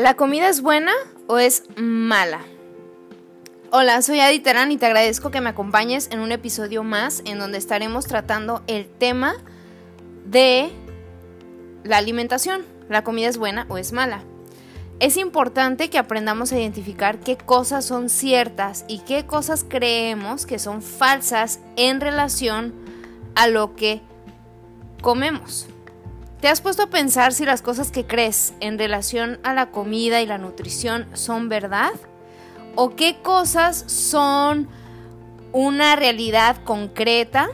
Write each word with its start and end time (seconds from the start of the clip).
¿La 0.00 0.14
comida 0.14 0.48
es 0.48 0.62
buena 0.62 0.92
o 1.26 1.36
es 1.36 1.64
mala? 1.76 2.40
Hola, 3.70 4.00
soy 4.00 4.20
Adi 4.20 4.38
Terán 4.38 4.72
y 4.72 4.78
te 4.78 4.86
agradezco 4.86 5.30
que 5.30 5.42
me 5.42 5.50
acompañes 5.50 6.08
en 6.10 6.20
un 6.20 6.32
episodio 6.32 6.82
más 6.82 7.20
en 7.26 7.38
donde 7.38 7.58
estaremos 7.58 8.06
tratando 8.06 8.62
el 8.66 8.88
tema 8.88 9.34
de 10.24 10.70
la 11.84 11.98
alimentación. 11.98 12.64
¿La 12.88 13.04
comida 13.04 13.28
es 13.28 13.36
buena 13.36 13.66
o 13.68 13.76
es 13.76 13.92
mala? 13.92 14.22
Es 15.00 15.18
importante 15.18 15.90
que 15.90 15.98
aprendamos 15.98 16.50
a 16.50 16.58
identificar 16.58 17.20
qué 17.20 17.36
cosas 17.36 17.84
son 17.84 18.08
ciertas 18.08 18.86
y 18.88 19.00
qué 19.00 19.26
cosas 19.26 19.66
creemos 19.68 20.46
que 20.46 20.58
son 20.58 20.80
falsas 20.80 21.60
en 21.76 22.00
relación 22.00 22.72
a 23.34 23.48
lo 23.48 23.76
que 23.76 24.00
comemos. 25.02 25.68
¿Te 26.40 26.48
has 26.48 26.62
puesto 26.62 26.84
a 26.84 26.86
pensar 26.86 27.34
si 27.34 27.44
las 27.44 27.60
cosas 27.60 27.90
que 27.90 28.06
crees 28.06 28.54
en 28.60 28.78
relación 28.78 29.38
a 29.42 29.52
la 29.52 29.70
comida 29.70 30.22
y 30.22 30.26
la 30.26 30.38
nutrición 30.38 31.06
son 31.12 31.50
verdad? 31.50 31.92
¿O 32.76 32.96
qué 32.96 33.18
cosas 33.20 33.84
son 33.88 34.66
una 35.52 35.96
realidad 35.96 36.56
concreta? 36.64 37.50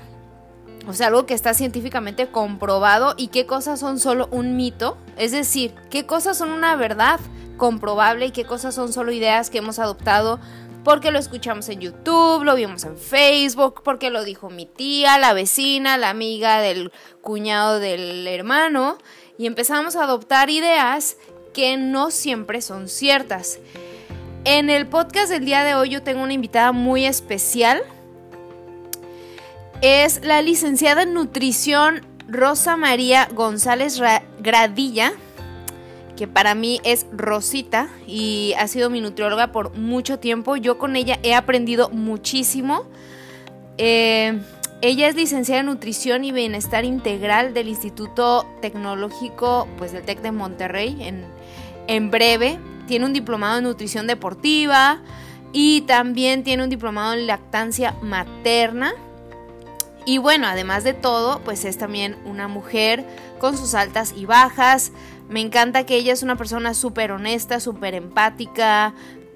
O 0.87 0.93
sea, 0.93 1.09
algo 1.09 1.27
que 1.27 1.35
está 1.35 1.53
científicamente 1.53 2.29
comprobado 2.29 3.15
y 3.17 3.27
qué 3.29 3.45
cosas 3.45 3.81
son 3.81 3.99
solo 3.99 4.29
un 4.31 4.57
mito. 4.57 4.97
Es 5.17 5.33
decir, 5.33 5.75
qué 5.91 6.07
cosas 6.07 6.39
son 6.39 6.53
una 6.53 6.77
verdad 6.77 7.19
comprobable 7.57 8.27
y 8.27 8.31
qué 8.31 8.45
cosas 8.45 8.77
son 8.77 8.93
solo 8.93 9.11
ideas 9.11 9.51
que 9.51 9.59
hemos 9.59 9.81
adoptado 9.81 10.39
porque 10.87 11.11
lo 11.11 11.19
escuchamos 11.19 11.69
en 11.69 11.81
YouTube, 11.81 12.45
lo 12.45 12.55
vimos 12.55 12.85
en 12.85 12.97
Facebook, 12.97 13.83
porque 13.83 14.09
lo 14.09 14.23
dijo 14.23 14.51
mi 14.51 14.67
tía, 14.67 15.19
la 15.19 15.33
vecina, 15.33 15.97
la 15.97 16.11
amiga 16.11 16.61
del 16.61 16.93
cuñado 17.23 17.81
del 17.81 18.25
hermano, 18.29 18.97
y 19.37 19.47
empezamos 19.47 19.97
a 19.97 20.05
adoptar 20.05 20.49
ideas 20.49 21.17
que 21.53 21.77
no 21.77 22.13
siempre 22.13 22.63
son 22.63 22.89
ciertas. 22.89 23.59
En 24.45 24.71
el 24.71 24.87
podcast 24.87 25.29
del 25.29 25.45
día 25.45 25.65
de 25.65 25.75
hoy 25.75 25.89
yo 25.89 26.05
tengo 26.05 26.23
una 26.23 26.35
invitada 26.35 26.71
muy 26.71 27.05
especial. 27.05 27.83
Es 29.81 30.25
la 30.25 30.41
licenciada 30.41 31.03
en 31.03 31.15
nutrición 31.15 32.07
Rosa 32.29 32.77
María 32.77 33.29
González 33.35 34.01
Gradilla 34.39 35.15
que 36.17 36.27
para 36.27 36.55
mí 36.55 36.81
es 36.83 37.07
Rosita 37.13 37.89
y 38.07 38.55
ha 38.59 38.67
sido 38.69 38.91
mi 38.91 39.01
nutrióloga 39.01 39.53
por 39.53 39.77
mucho 39.77 40.19
tiempo. 40.19 40.57
Yo 40.57 40.79
con 40.79 40.97
ella 40.97 41.19
he 41.23 41.35
aprendido 41.35 41.91
muchísimo. 41.91 42.85
Eh, 43.79 44.41
ella 44.83 45.09
es 45.09 45.15
licenciada 45.15 45.61
en 45.61 45.67
nutrición 45.67 46.25
y 46.25 46.33
bienestar 46.33 46.85
integral 46.85 47.55
del 47.55 47.69
Instituto 47.69 48.47
Tecnológico 48.61 49.69
pues, 49.79 49.93
del 49.93 50.05
TEC 50.05 50.21
de 50.23 50.33
Monterrey 50.33 50.97
en, 51.01 51.25
en 51.87 52.11
breve. 52.11 52.59
Tiene 52.87 53.07
un 53.07 53.13
diplomado 53.13 53.59
en 53.59 53.65
nutrición 53.65 54.07
deportiva 54.07 55.01
y 55.53 55.83
también 55.83 56.45
tiene 56.45 56.63
un 56.65 56.71
diplomado 56.71 57.15
en 57.15 57.27
lactancia 57.27 57.95
materna. 58.03 58.93
Y 60.05 60.19
bueno, 60.19 60.47
además 60.47 60.85
de 60.85 60.95
todo, 60.95 61.41
pues 61.41 61.65
es 61.65 61.79
también 61.79 62.17
una 62.25 62.47
mujer 62.47 63.05
con 63.39 63.57
sus 63.57 63.75
altas 63.75 64.13
y 64.17 64.27
bajas, 64.27 64.93
me 65.29 65.41
encanta 65.41 65.85
que 65.87 65.97
ella 65.97 66.13
es 66.13 66.23
una 66.23 66.37
persona 66.37 66.75
súper 66.75 67.13
honesta, 67.13 67.61
súper 67.61 67.95
empática. 67.95 68.95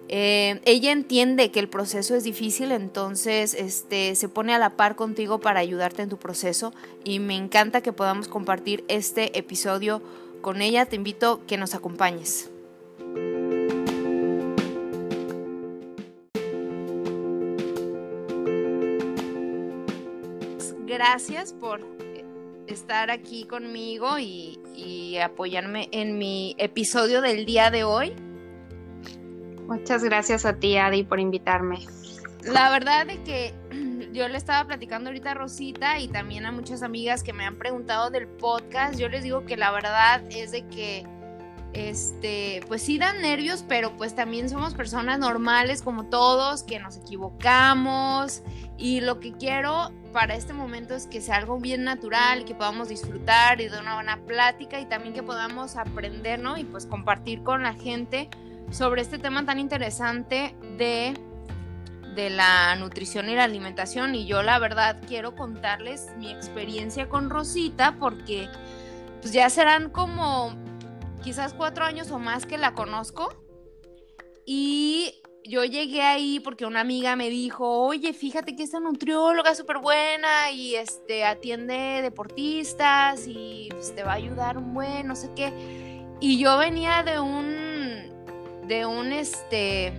Eh, 0.09 0.61
ella 0.65 0.93
entiende 0.93 1.51
que 1.51 1.61
el 1.61 1.69
proceso 1.69 2.17
es 2.17 2.25
difícil, 2.25 2.73
entonces 2.73 3.55
este, 3.55 4.15
se 4.17 4.29
pone 4.29 4.55
a 4.55 4.59
la 4.59 4.71
par 4.71 4.97
contigo 4.97 5.41
para 5.41 5.61
ayudarte 5.61 6.03
en 6.03 6.09
tu 6.09 6.19
proceso 6.19 6.73
y 7.05 7.21
me 7.21 7.37
encanta 7.37 7.81
que 7.81 7.93
podamos 7.93 8.27
compartir 8.27 8.85
este 8.89 9.39
episodio 9.39 10.03
con 10.41 10.63
ella. 10.63 10.87
Te 10.87 10.97
invito 10.97 11.41
a 11.43 11.47
que 11.47 11.57
nos 11.57 11.75
acompañes. 11.75 12.51
Gracias 20.87 21.53
por 21.53 21.81
estar 22.73 23.11
aquí 23.11 23.45
conmigo 23.45 24.19
y, 24.19 24.59
apoyarme 25.23 25.89
en 25.93 26.17
mi 26.17 26.55
episodio 26.57 27.21
del 27.21 27.45
día 27.45 27.71
de 27.71 27.85
hoy. 27.85 28.15
Muchas 29.67 30.03
gracias 30.03 30.47
a 30.47 30.55
ti, 30.55 30.79
Adi, 30.79 31.05
por 31.05 31.21
invitarme. 31.21 31.81
La 32.45 32.71
verdad 32.71 33.07
de 33.07 33.23
que 33.23 33.55
yo 34.13 34.27
le 34.29 34.39
estaba 34.39 34.67
platicando 34.67 35.11
ahorita 35.11 35.33
a 35.33 35.35
Rosita 35.35 35.99
y 35.99 36.09
también 36.09 36.47
a 36.47 36.53
muchas 36.53 36.83
amigas 36.83 37.23
que 37.23 37.35
me 37.35 37.45
han 37.45 37.57
preguntado 37.57 38.11
del 38.11 38.27
podcast. 38.27 38.99
Yo 38.99 39.09
les 39.09 39.23
digo 39.23 39.45
que 39.45 39.59
la 39.59 39.71
verdad 39.71 40.23
es 40.31 40.53
de 40.53 40.67
que 40.69 41.05
este, 41.73 42.63
pues 42.67 42.83
sí 42.83 42.99
dan 42.99 43.23
nervios, 43.23 43.65
pero 43.67 43.97
pues 43.97 44.15
también 44.15 44.51
somos 44.51 44.75
personas 44.75 45.19
normales 45.19 45.83
como 45.83 46.07
todos, 46.07 46.63
que 46.63 46.81
nos 46.81 46.97
equivocamos 46.97 48.43
y 48.77 49.01
lo 49.01 49.21
que 49.21 49.33
quiero 49.33 49.93
para 50.13 50.35
este 50.35 50.53
momento 50.53 50.95
es 50.95 51.07
que 51.07 51.21
sea 51.21 51.37
algo 51.37 51.61
bien 51.61 51.85
natural, 51.85 52.45
que 52.45 52.55
podamos 52.55 52.89
disfrutar 52.89 53.61
y 53.61 53.69
de 53.69 53.79
una 53.79 53.95
buena 53.95 54.17
plática 54.17 54.81
y 54.81 54.87
también 54.87 55.15
que 55.15 55.23
podamos 55.23 55.77
aprender, 55.77 56.41
¿no? 56.41 56.57
Y 56.59 56.65
pues 56.65 56.87
compartir 56.87 57.43
con 57.43 57.63
la 57.63 57.75
gente 57.75 58.29
sobre 58.71 59.03
este 59.03 59.19
tema 59.19 59.45
tan 59.45 59.59
interesante 59.59 60.57
de, 60.77 61.15
de 62.15 62.31
la 62.31 62.75
nutrición 62.77 63.29
y 63.29 63.35
la 63.37 63.45
alimentación. 63.45 64.15
Y 64.15 64.27
yo 64.27 64.43
la 64.43 64.59
verdad 64.59 65.01
quiero 65.07 65.37
contarles 65.37 66.09
mi 66.19 66.31
experiencia 66.31 67.09
con 67.09 67.31
Rosita 67.31 67.97
porque 68.01 68.49
pues 69.21 69.33
ya 69.33 69.51
serán 69.51 69.91
como 69.91 70.55
quizás 71.21 71.55
cuatro 71.55 71.85
años 71.85 72.11
o 72.11 72.19
más 72.19 72.47
que 72.47 72.59
la 72.59 72.75
conozco. 72.75 73.29
Y 74.47 75.21
yo 75.45 75.65
llegué 75.65 76.03
ahí 76.03 76.41
porque 76.41 76.67
una 76.67 76.81
amiga 76.81 77.17
me 77.17 77.31
dijo, 77.31 77.83
oye, 77.83 78.13
fíjate 78.13 78.57
que 78.57 78.63
esta 78.63 78.81
nutrióloga 78.81 79.51
es 79.51 79.59
súper 79.59 79.79
buena 79.79 80.51
y 80.53 80.75
este, 80.75 81.25
atiende 81.25 82.01
deportistas 82.03 83.27
y 83.27 83.69
pues, 83.71 83.95
te 83.95 84.03
va 84.03 84.13
a 84.13 84.17
ayudar 84.17 84.59
un 84.59 84.75
buen, 84.75 85.07
no 85.07 85.17
sé 85.17 85.31
qué. 85.35 85.53
Y 86.21 86.39
yo 86.39 86.59
venía 86.59 87.03
de 87.03 87.19
un, 87.19 88.67
de 88.67 88.87
un, 88.87 89.13
este, 89.13 89.93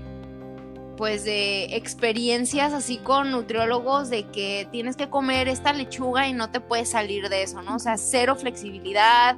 pues 0.97 1.23
de 1.23 1.75
experiencias 1.75 2.73
así 2.73 2.97
con 2.97 3.31
nutriólogos 3.31 4.09
de 4.09 4.29
que 4.29 4.67
tienes 4.71 4.95
que 4.95 5.09
comer 5.09 5.47
esta 5.47 5.73
lechuga 5.73 6.27
y 6.27 6.33
no 6.33 6.51
te 6.51 6.59
puedes 6.59 6.89
salir 6.89 7.27
de 7.29 7.41
eso, 7.41 7.61
¿no? 7.63 7.77
O 7.77 7.79
sea, 7.79 7.97
cero 7.97 8.35
flexibilidad, 8.35 9.35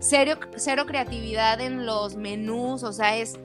cero, 0.00 0.86
creatividad 0.86 1.60
en 1.60 1.86
los 1.86 2.16
menús, 2.16 2.82
o 2.82 2.92
sea, 2.92 3.16
es 3.16 3.38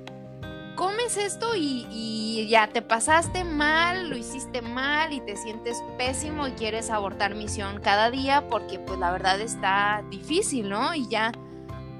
comes 0.75 1.17
esto 1.17 1.55
y, 1.55 2.47
ya 2.49 2.67
te 2.67 2.81
pasaste 2.81 3.43
mal, 3.43 4.09
lo 4.09 4.17
hiciste 4.17 4.61
mal 4.61 5.13
y 5.13 5.21
te 5.21 5.35
sientes 5.35 5.81
pésimo 5.97 6.47
y 6.47 6.51
quieres 6.51 6.89
abortar 6.89 7.33
misión 7.33 7.79
cada 7.81 8.11
día 8.11 8.47
porque 8.49 8.79
pues 8.79 8.99
la 8.99 9.11
verdad 9.11 9.39
está 9.39 10.03
difícil, 10.09 10.69
¿no? 10.69 10.93
Y 10.93 11.07
ya 11.07 11.31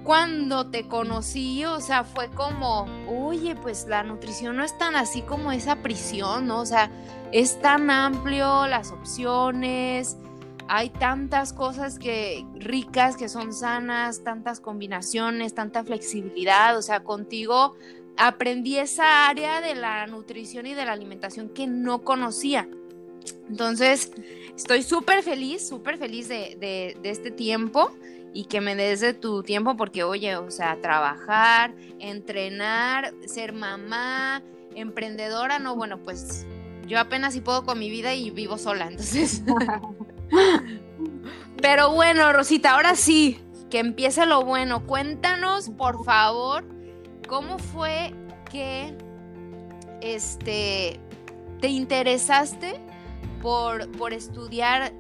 cuando 0.03 0.67
te 0.67 0.87
conocí, 0.87 1.65
o 1.65 1.81
sea, 1.81 2.03
fue 2.03 2.29
como, 2.29 2.85
oye, 3.09 3.55
pues 3.55 3.87
la 3.87 4.03
nutrición 4.03 4.55
no 4.55 4.63
es 4.63 4.77
tan 4.77 4.95
así 4.95 5.23
como 5.23 5.51
esa 5.51 5.77
prisión, 5.77 6.47
¿no? 6.47 6.59
O 6.61 6.65
sea, 6.65 6.91
es 7.31 7.59
tan 7.59 7.89
amplio 7.89 8.67
las 8.67 8.91
opciones, 8.91 10.15
hay 10.67 10.89
tantas 10.89 11.53
cosas 11.53 11.99
que 11.99 12.45
ricas 12.55 13.17
que 13.17 13.29
son 13.29 13.53
sanas, 13.53 14.23
tantas 14.23 14.59
combinaciones, 14.59 15.53
tanta 15.53 15.83
flexibilidad, 15.83 16.77
o 16.77 16.81
sea, 16.81 17.03
contigo 17.03 17.75
aprendí 18.17 18.77
esa 18.77 19.27
área 19.27 19.61
de 19.61 19.75
la 19.75 20.07
nutrición 20.07 20.65
y 20.65 20.73
de 20.73 20.85
la 20.85 20.93
alimentación 20.93 21.49
que 21.49 21.67
no 21.67 22.03
conocía. 22.03 22.67
Entonces, 23.49 24.11
estoy 24.55 24.83
súper 24.83 25.23
feliz, 25.23 25.67
súper 25.67 25.97
feliz 25.97 26.27
de, 26.27 26.97
este 27.03 27.31
tiempo 27.31 27.91
y 28.33 28.45
que 28.45 28.61
me 28.61 28.75
des 28.75 29.01
de 29.01 29.13
tu 29.13 29.43
tiempo 29.43 29.77
porque, 29.77 30.03
oye, 30.03 30.35
o 30.35 30.51
sea, 30.51 30.79
trabajar, 30.81 31.73
entrenar, 31.99 33.13
ser 33.25 33.53
mamá, 33.53 34.43
emprendedora, 34.75 35.59
no, 35.59 35.75
bueno, 35.75 35.99
pues 36.03 36.45
yo 36.87 36.99
apenas 36.99 37.33
si 37.33 37.41
puedo 37.41 37.63
con 37.63 37.79
mi 37.79 37.89
vida 37.89 38.13
y 38.13 38.29
vivo 38.29 38.57
sola, 38.57 38.87
entonces. 38.87 39.41
Pero 41.61 41.91
bueno, 41.91 42.31
Rosita, 42.33 42.75
ahora 42.75 42.95
sí, 42.95 43.39
que 43.69 43.79
empiece 43.79 44.25
lo 44.25 44.43
bueno. 44.43 44.85
Cuéntanos, 44.85 45.69
por 45.69 46.03
favor, 46.03 46.65
¿Cómo 47.27 47.57
fue 47.57 48.13
que 48.51 48.95
este, 50.01 50.99
te 51.59 51.67
interesaste 51.69 52.79
por, 53.41 53.91
por 53.93 54.13
estudiar 54.13 54.93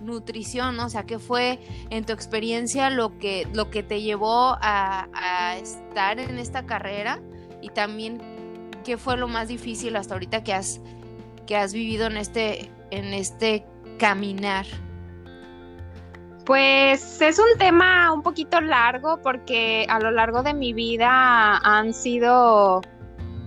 nutrición? 0.00 0.78
O 0.78 0.88
sea, 0.88 1.04
¿qué 1.04 1.18
fue 1.18 1.58
en 1.90 2.04
tu 2.04 2.12
experiencia 2.12 2.90
lo 2.90 3.18
que, 3.18 3.48
lo 3.52 3.70
que 3.70 3.82
te 3.82 4.00
llevó 4.00 4.56
a, 4.60 5.56
estar 5.60 6.20
en 6.20 6.38
esta 6.38 6.66
carrera? 6.66 7.20
Y 7.60 7.70
también, 7.70 8.20
¿qué 8.84 8.96
fue 8.96 9.16
lo 9.16 9.26
más 9.26 9.48
difícil 9.48 9.96
hasta 9.96 10.14
ahorita 10.14 10.44
que 10.44 10.54
has, 10.54 10.80
que 11.46 11.56
has 11.56 11.72
vivido 11.72 12.06
en 12.06 12.16
este, 12.16 12.70
en 12.90 13.12
este 13.12 13.66
caminar? 14.02 14.66
Pues 16.44 17.22
es 17.22 17.38
un 17.38 17.56
tema 17.56 18.12
un 18.12 18.22
poquito 18.24 18.60
largo 18.60 19.22
porque 19.22 19.86
a 19.88 20.00
lo 20.00 20.10
largo 20.10 20.42
de 20.42 20.54
mi 20.54 20.72
vida 20.72 21.58
han 21.58 21.94
sido 21.94 22.80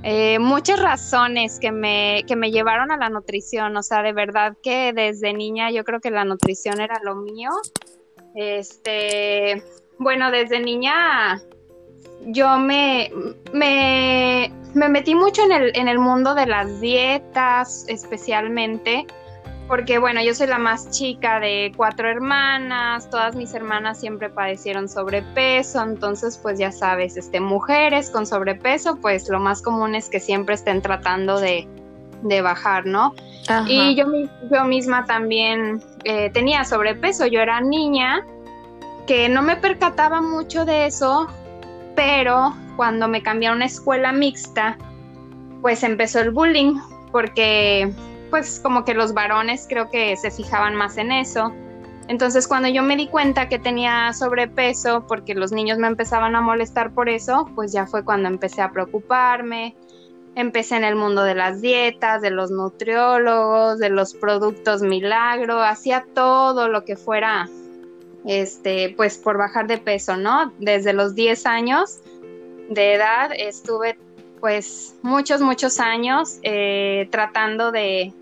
eh, 0.03 0.39
muchas 0.39 0.79
razones 0.79 1.59
que 1.59 1.73
me, 1.73 2.23
que 2.25 2.37
me 2.37 2.51
llevaron 2.51 2.89
a 2.93 2.95
la 2.95 3.09
nutrición. 3.09 3.75
O 3.75 3.83
sea, 3.83 4.01
de 4.01 4.13
verdad 4.13 4.55
que 4.63 4.93
desde 4.93 5.33
niña 5.33 5.71
yo 5.71 5.83
creo 5.83 5.99
que 5.99 6.09
la 6.09 6.23
nutrición 6.23 6.79
era 6.79 7.01
lo 7.03 7.15
mío. 7.15 7.49
Este, 8.33 9.61
bueno, 9.99 10.31
desde 10.31 10.61
niña 10.61 11.41
yo 12.27 12.57
me, 12.59 13.11
me, 13.51 14.53
me 14.73 14.87
metí 14.87 15.15
mucho 15.15 15.43
en 15.43 15.51
el, 15.51 15.71
en 15.75 15.89
el 15.89 15.99
mundo 15.99 16.33
de 16.33 16.45
las 16.45 16.79
dietas, 16.79 17.85
especialmente 17.89 19.05
porque 19.67 19.97
bueno, 19.97 20.21
yo 20.21 20.35
soy 20.35 20.47
la 20.47 20.59
más 20.59 20.91
chica 20.91 21.39
de 21.39 21.71
cuatro 21.75 22.07
hermanas, 22.07 23.09
todas 23.09 23.35
mis 23.35 23.53
hermanas 23.53 23.99
siempre 23.99 24.29
padecieron 24.29 24.87
sobrepeso, 24.87 25.81
entonces 25.81 26.39
pues 26.41 26.59
ya 26.59 26.71
sabes, 26.71 27.17
este, 27.17 27.39
mujeres 27.39 28.09
con 28.09 28.27
sobrepeso, 28.27 28.97
pues 28.97 29.27
lo 29.27 29.39
más 29.39 29.61
común 29.61 29.95
es 29.95 30.09
que 30.09 30.19
siempre 30.19 30.55
estén 30.55 30.81
tratando 30.81 31.39
de, 31.39 31.67
bajar, 32.41 32.87
¿no? 32.87 33.13
Y 33.67 33.95
yo, 33.95 34.05
yo 34.51 34.65
misma 34.65 35.05
también 35.05 35.79
eh, 36.05 36.31
tenía 36.31 36.65
sobrepeso, 36.65 37.27
yo 37.27 37.39
era 37.39 37.61
niña, 37.61 38.25
que 39.05 39.29
no 39.29 39.43
me 39.43 39.55
percataba 39.55 40.21
mucho 40.21 40.65
de 40.65 40.87
eso, 40.87 41.27
pero 41.95 42.55
cuando 42.77 43.07
me 43.07 43.21
cambié 43.21 43.49
a 43.49 43.51
una 43.53 43.65
escuela 43.65 44.11
mixta, 44.11 44.77
pues 45.61 45.83
empezó 45.83 46.19
el 46.19 46.31
bullying, 46.31 46.79
porque 47.11 47.93
pues 48.35 48.59
como 48.59 48.83
que 48.83 48.93
los 48.93 49.13
varones 49.13 49.65
creo 49.65 49.89
que 49.89 50.17
se 50.17 50.29
fijaban 50.29 50.75
más 50.75 50.97
en 50.97 51.13
eso. 51.13 51.53
Entonces 52.09 52.49
cuando 52.49 52.67
yo 52.67 52.83
me 52.83 52.97
di 52.97 53.07
cuenta 53.07 53.47
que 53.47 53.59
tenía 53.59 54.11
sobrepeso, 54.11 55.05
porque 55.07 55.33
los 55.33 55.53
niños 55.53 55.77
me 55.77 55.87
empezaban 55.87 56.35
a 56.35 56.41
molestar 56.41 56.91
por 56.91 57.07
eso, 57.07 57.49
pues 57.55 57.71
ya 57.71 57.85
fue 57.87 58.03
cuando 58.03 58.27
empecé 58.27 58.61
a 58.61 58.73
preocuparme. 58.73 59.73
Empecé 60.35 60.75
en 60.75 60.83
el 60.83 60.97
mundo 60.97 61.23
de 61.23 61.33
las 61.33 61.61
dietas, 61.61 62.21
de 62.21 62.29
los 62.29 62.51
nutriólogos, 62.51 63.79
de 63.79 63.87
los 63.87 64.13
productos 64.13 64.81
milagro, 64.81 65.61
hacía 65.61 66.03
todo 66.13 66.67
lo 66.67 66.83
que 66.83 66.97
fuera, 66.97 67.47
este, 68.25 68.93
pues 68.97 69.17
por 69.17 69.37
bajar 69.37 69.65
de 69.67 69.77
peso, 69.77 70.17
¿no? 70.17 70.51
Desde 70.59 70.91
los 70.91 71.15
10 71.15 71.45
años 71.45 72.01
de 72.69 72.95
edad 72.95 73.31
estuve 73.33 73.97
pues 74.41 74.93
muchos, 75.03 75.39
muchos 75.39 75.79
años 75.79 76.39
eh, 76.43 77.07
tratando 77.11 77.71
de, 77.71 78.13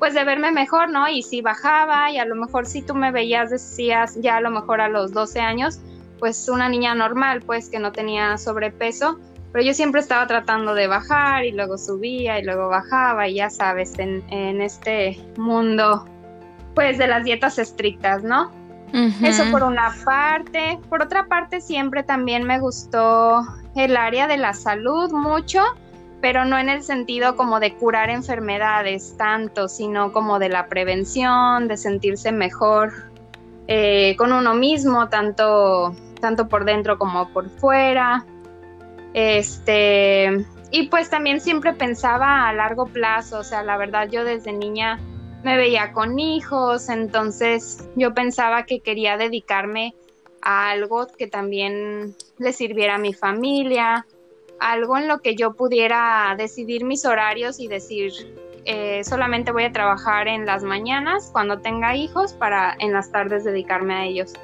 pues 0.00 0.14
de 0.14 0.24
verme 0.24 0.50
mejor, 0.50 0.90
¿no? 0.90 1.08
Y 1.08 1.22
si 1.22 1.42
bajaba 1.42 2.10
y 2.10 2.18
a 2.18 2.24
lo 2.24 2.34
mejor 2.34 2.66
si 2.66 2.82
tú 2.82 2.96
me 2.96 3.12
veías, 3.12 3.50
decías 3.50 4.16
ya 4.20 4.38
a 4.38 4.40
lo 4.40 4.50
mejor 4.50 4.80
a 4.80 4.88
los 4.88 5.12
12 5.12 5.38
años, 5.40 5.78
pues 6.18 6.48
una 6.48 6.68
niña 6.68 6.96
normal, 6.96 7.42
pues 7.42 7.68
que 7.68 7.78
no 7.78 7.92
tenía 7.92 8.36
sobrepeso, 8.38 9.20
pero 9.52 9.64
yo 9.64 9.74
siempre 9.74 10.00
estaba 10.00 10.26
tratando 10.26 10.74
de 10.74 10.88
bajar 10.88 11.44
y 11.44 11.52
luego 11.52 11.78
subía 11.78 12.40
y 12.40 12.44
luego 12.44 12.68
bajaba 12.68 13.28
y 13.28 13.34
ya 13.34 13.50
sabes, 13.50 13.98
en, 13.98 14.24
en 14.30 14.60
este 14.60 15.20
mundo, 15.36 16.06
pues 16.74 16.98
de 16.98 17.06
las 17.06 17.22
dietas 17.22 17.58
estrictas, 17.58 18.24
¿no? 18.24 18.50
Eso 19.22 19.44
por 19.52 19.62
una 19.62 19.94
parte. 20.04 20.78
Por 20.88 21.02
otra 21.02 21.26
parte, 21.26 21.60
siempre 21.60 22.02
también 22.02 22.44
me 22.44 22.58
gustó 22.58 23.42
el 23.76 23.96
área 23.96 24.26
de 24.26 24.36
la 24.36 24.52
salud 24.52 25.12
mucho, 25.12 25.62
pero 26.20 26.44
no 26.44 26.58
en 26.58 26.68
el 26.68 26.82
sentido 26.82 27.36
como 27.36 27.60
de 27.60 27.74
curar 27.74 28.10
enfermedades 28.10 29.14
tanto, 29.16 29.68
sino 29.68 30.12
como 30.12 30.38
de 30.38 30.48
la 30.48 30.66
prevención, 30.66 31.66
de 31.68 31.76
sentirse 31.76 32.30
mejor 32.30 32.92
eh, 33.66 34.16
con 34.16 34.32
uno 34.32 34.54
mismo, 34.54 35.08
tanto, 35.08 35.94
tanto 36.20 36.48
por 36.48 36.64
dentro 36.64 36.98
como 36.98 37.28
por 37.32 37.48
fuera. 37.48 38.26
Este, 39.14 40.44
y 40.70 40.88
pues 40.88 41.08
también 41.08 41.40
siempre 41.40 41.72
pensaba 41.72 42.48
a 42.48 42.52
largo 42.52 42.86
plazo, 42.86 43.38
o 43.38 43.44
sea, 43.44 43.62
la 43.62 43.76
verdad 43.76 44.08
yo 44.08 44.24
desde 44.24 44.52
niña 44.52 45.00
me 45.42 45.56
veía 45.56 45.92
con 45.92 46.18
hijos, 46.18 46.88
entonces 46.90 47.88
yo 47.96 48.12
pensaba 48.12 48.64
que 48.64 48.80
quería 48.80 49.16
dedicarme 49.16 49.94
a 50.42 50.70
algo 50.70 51.06
que 51.06 51.26
también 51.26 52.14
le 52.38 52.52
sirviera 52.52 52.96
a 52.96 52.98
mi 52.98 53.14
familia, 53.14 54.06
algo 54.60 54.96
en 54.98 55.08
lo 55.08 55.18
que 55.18 55.34
yo 55.34 55.54
pudiera 55.54 56.34
decidir 56.36 56.84
mis 56.84 57.04
horarios 57.04 57.58
y 57.58 57.66
decir, 57.66 58.12
eh, 58.66 59.02
solamente 59.04 59.52
voy 59.52 59.64
a 59.64 59.72
trabajar 59.72 60.28
en 60.28 60.46
las 60.46 60.62
mañanas 60.62 61.30
cuando 61.32 61.58
tenga 61.58 61.96
hijos 61.96 62.34
para 62.34 62.76
en 62.78 62.92
las 62.92 63.10
tardes 63.10 63.44
dedicarme 63.44 63.94
a 63.94 64.04
ellos. 64.04 64.34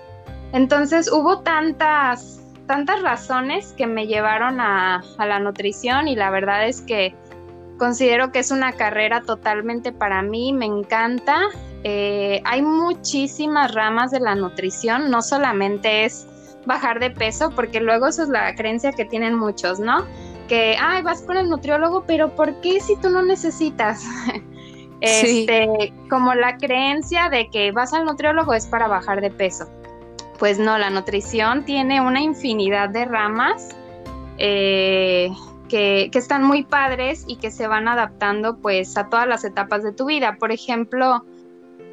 Entonces 0.53 1.11
hubo 1.13 1.41
tantas, 1.41 2.41
tantas 2.67 3.03
razones 3.03 3.75
que 3.77 3.87
me 3.87 4.07
llevaron 4.07 4.61
a, 4.61 5.05
la 5.19 5.39
nutrición 5.39 6.09
y 6.09 6.17
la 6.17 6.31
verdad 6.31 6.67
es 6.67 6.81
que 6.81 7.15
Considero 7.79 8.33
que 8.33 8.39
es 8.39 8.51
una 8.51 8.73
carrera 8.73 9.21
totalmente 9.21 9.93
para 9.93 10.23
mí, 10.23 10.55
me 10.55 10.65
encanta. 10.65 11.43
Eh, 11.85 12.41
hay 12.45 12.63
muchísimas 12.63 13.75
ramas 13.75 14.11
de 14.11 14.21
la 14.21 14.35
nutrición, 14.35 15.11
no 15.11 15.21
solamente 15.21 16.07
es 16.07 16.27
bajar 16.67 17.01
de 17.01 17.11
peso, 17.11 17.51
porque 17.51 17.81
luego 17.81 18.09
eso 18.09 18.23
es 18.23 18.29
la 18.29 18.55
creencia 18.55 18.93
que 18.93 19.05
tienen 19.05 19.35
muchos, 19.35 19.81
¿no? 19.81 20.05
Que, 20.49 20.77
ay, 20.81 21.03
vas 21.03 21.23
con 21.23 21.37
el 21.37 21.49
nutriólogo, 21.49 22.05
pero 22.07 22.35
¿por 22.35 22.61
qué 22.61 22.81
si 22.81 22.97
tú 22.97 23.11
no 23.11 23.23
necesitas? 23.23 24.05
este, 25.01 25.93
como 26.11 26.35
la 26.35 26.57
creencia 26.59 27.29
de 27.29 27.49
que 27.51 27.73
vas 27.73 27.93
al 27.93 28.05
nutriólogo 28.05 28.55
es 28.55 28.67
para 28.67 28.89
bajar 28.89 29.21
de 29.21 29.31
peso. 29.31 29.69
Pues 30.39 30.59
no, 30.59 30.77
la 30.77 30.91
nutrición 30.91 31.65
tiene 31.65 32.01
una 32.01 32.21
infinidad 32.21 32.91
de 32.91 33.07
ramas. 33.07 33.75
Eh, 34.39 35.31
que, 35.69 36.11
están 36.13 36.45
muy 36.45 36.65
padres 36.65 37.25
y 37.27 37.37
que 37.37 37.51
se 37.51 37.67
van 37.67 37.89
adaptando 37.89 38.57
pues 38.59 38.97
a 38.97 39.09
todas 39.09 39.27
las 39.27 39.45
etapas 39.45 39.83
de 39.83 39.93
tu 39.93 40.07
vida. 40.07 40.37
Por 40.39 40.53
ejemplo, 40.53 41.25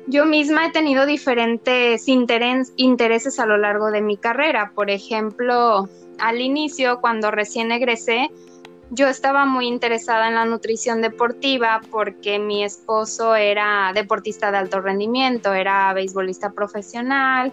yo 0.07 0.25
misma 0.25 0.67
he 0.67 0.71
tenido 0.71 1.05
diferentes 1.05 2.07
intereses 2.07 3.39
a 3.39 3.45
lo 3.45 3.57
largo 3.57 3.91
de 3.91 4.01
mi 4.01 4.17
carrera. 4.17 4.71
Por 4.75 4.89
ejemplo, 4.89 5.87
al 6.19 6.41
inicio, 6.41 6.99
cuando 7.01 7.31
recién 7.31 7.71
egresé, 7.71 8.29
yo 8.89 9.07
estaba 9.07 9.45
muy 9.45 9.67
interesada 9.67 10.27
en 10.27 10.35
la 10.35 10.45
nutrición 10.45 11.01
deportiva 11.01 11.81
porque 11.89 12.37
mi 12.37 12.63
esposo 12.63 13.35
era 13.35 13.91
deportista 13.93 14.51
de 14.51 14.57
alto 14.57 14.81
rendimiento, 14.81 15.53
era 15.53 15.93
beisbolista 15.93 16.51
profesional. 16.51 17.51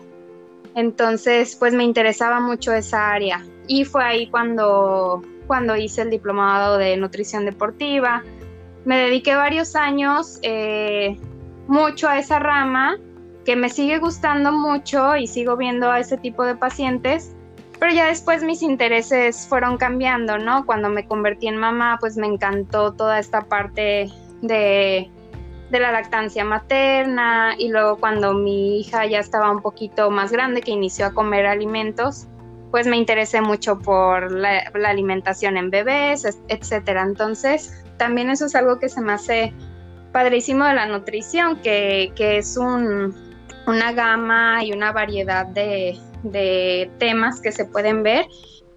Entonces, 0.75 1.57
pues 1.57 1.73
me 1.73 1.85
interesaba 1.85 2.41
mucho 2.41 2.73
esa 2.73 3.11
área. 3.11 3.45
Y 3.67 3.85
fue 3.85 4.05
ahí 4.05 4.29
cuando 4.29 5.23
cuando 5.51 5.75
hice 5.75 6.03
el 6.03 6.11
diplomado 6.11 6.79
de 6.79 6.97
nutrición 6.97 7.45
deportiva. 7.45 8.23
Me 8.85 8.97
dediqué 8.99 9.35
varios 9.35 9.75
años 9.75 10.39
eh, 10.43 11.19
mucho 11.71 12.09
a 12.09 12.19
esa 12.19 12.39
rama 12.39 12.99
que 13.45 13.57
me 13.57 13.69
sigue 13.69 13.99
gustando 13.99 14.53
mucho 14.53 15.17
y 15.17 15.27
sigo 15.27 15.57
viendo 15.57 15.91
a 15.91 16.01
ese 16.01 16.19
tipo 16.19 16.45
de 16.45 16.57
pacientes, 16.57 17.35
pero 17.79 17.93
ya 17.93 18.07
después 18.07 18.43
mis 18.43 18.61
intereses 18.61 19.47
fueron 19.49 19.79
cambiando, 19.79 20.37
¿no? 20.37 20.67
Cuando 20.67 20.91
me 20.91 21.07
convertí 21.07 21.47
en 21.47 21.57
mamá, 21.57 21.97
pues 21.99 22.17
me 22.17 22.27
encantó 22.27 22.93
toda 22.93 23.19
esta 23.19 23.43
parte 23.43 24.11
de, 24.43 25.11
de 25.71 25.81
la 25.81 25.93
lactancia 25.93 26.45
materna 26.45 27.55
y 27.57 27.69
luego 27.69 27.97
cuando 27.97 28.35
mi 28.35 28.81
hija 28.81 29.07
ya 29.07 29.21
estaba 29.21 29.51
un 29.51 29.63
poquito 29.63 30.11
más 30.11 30.33
grande, 30.33 30.61
que 30.61 30.73
inició 30.73 31.07
a 31.07 31.15
comer 31.15 31.47
alimentos, 31.47 32.27
pues 32.71 32.87
me 32.87 32.97
interesé 32.97 33.41
mucho 33.41 33.79
por 33.79 34.31
la, 34.31 34.59
alimentación 34.87 35.57
en 35.57 35.71
bebés, 35.71 36.27
etcétera. 36.49 37.03
Entonces, 37.03 37.83
también 37.97 38.31
eso 38.31 38.47
es 38.47 38.55
algo 38.55 38.79
que 38.79 38.89
se 38.89 39.01
me 39.01 39.13
hace 39.13 39.55
padrísimo 40.13 40.65
de 40.65 40.75
la 40.75 40.87
nutrición, 40.87 41.61
que, 41.63 42.13
es 42.17 42.57
una 42.57 43.93
gama 43.93 44.65
y 44.65 44.73
una 44.73 44.93
variedad 44.93 45.47
de, 45.47 45.99
temas 46.99 47.41
que 47.41 47.53
se 47.53 47.65
pueden 47.65 48.03
ver 48.03 48.27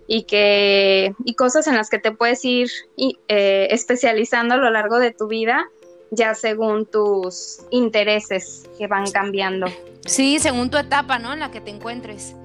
y 0.07 0.23
que 0.23 1.13
y 1.25 1.35
cosas 1.35 1.67
en 1.67 1.75
las 1.75 1.89
que 1.89 1.99
te 1.99 2.11
puedes 2.11 2.43
ir 2.45 2.69
eh, 2.97 3.67
especializando 3.69 4.55
a 4.55 4.57
lo 4.57 4.69
largo 4.69 4.99
de 4.99 5.11
tu 5.11 5.27
vida 5.27 5.65
ya 6.11 6.35
según 6.35 6.85
tus 6.85 7.61
intereses 7.71 8.69
que 8.77 8.87
van 8.87 9.09
cambiando. 9.11 9.67
Sí, 10.05 10.39
según 10.39 10.69
tu 10.69 10.77
etapa, 10.77 11.19
¿no? 11.19 11.33
En 11.33 11.39
la 11.39 11.51
que 11.51 11.59
te 11.59 11.71
encuentres. 11.71 12.35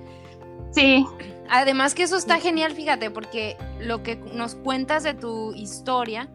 Sí, 0.73 1.04
Además 1.49 1.95
que 1.95 2.02
eso 2.02 2.16
está 2.16 2.38
genial, 2.38 2.75
fíjate, 2.75 3.11
porque 3.11 3.57
lo 3.80 4.02
que 4.02 4.16
nos 4.16 4.54
cuentas 4.54 5.02
de 5.02 5.14
tu 5.14 5.54
historia 5.54 6.28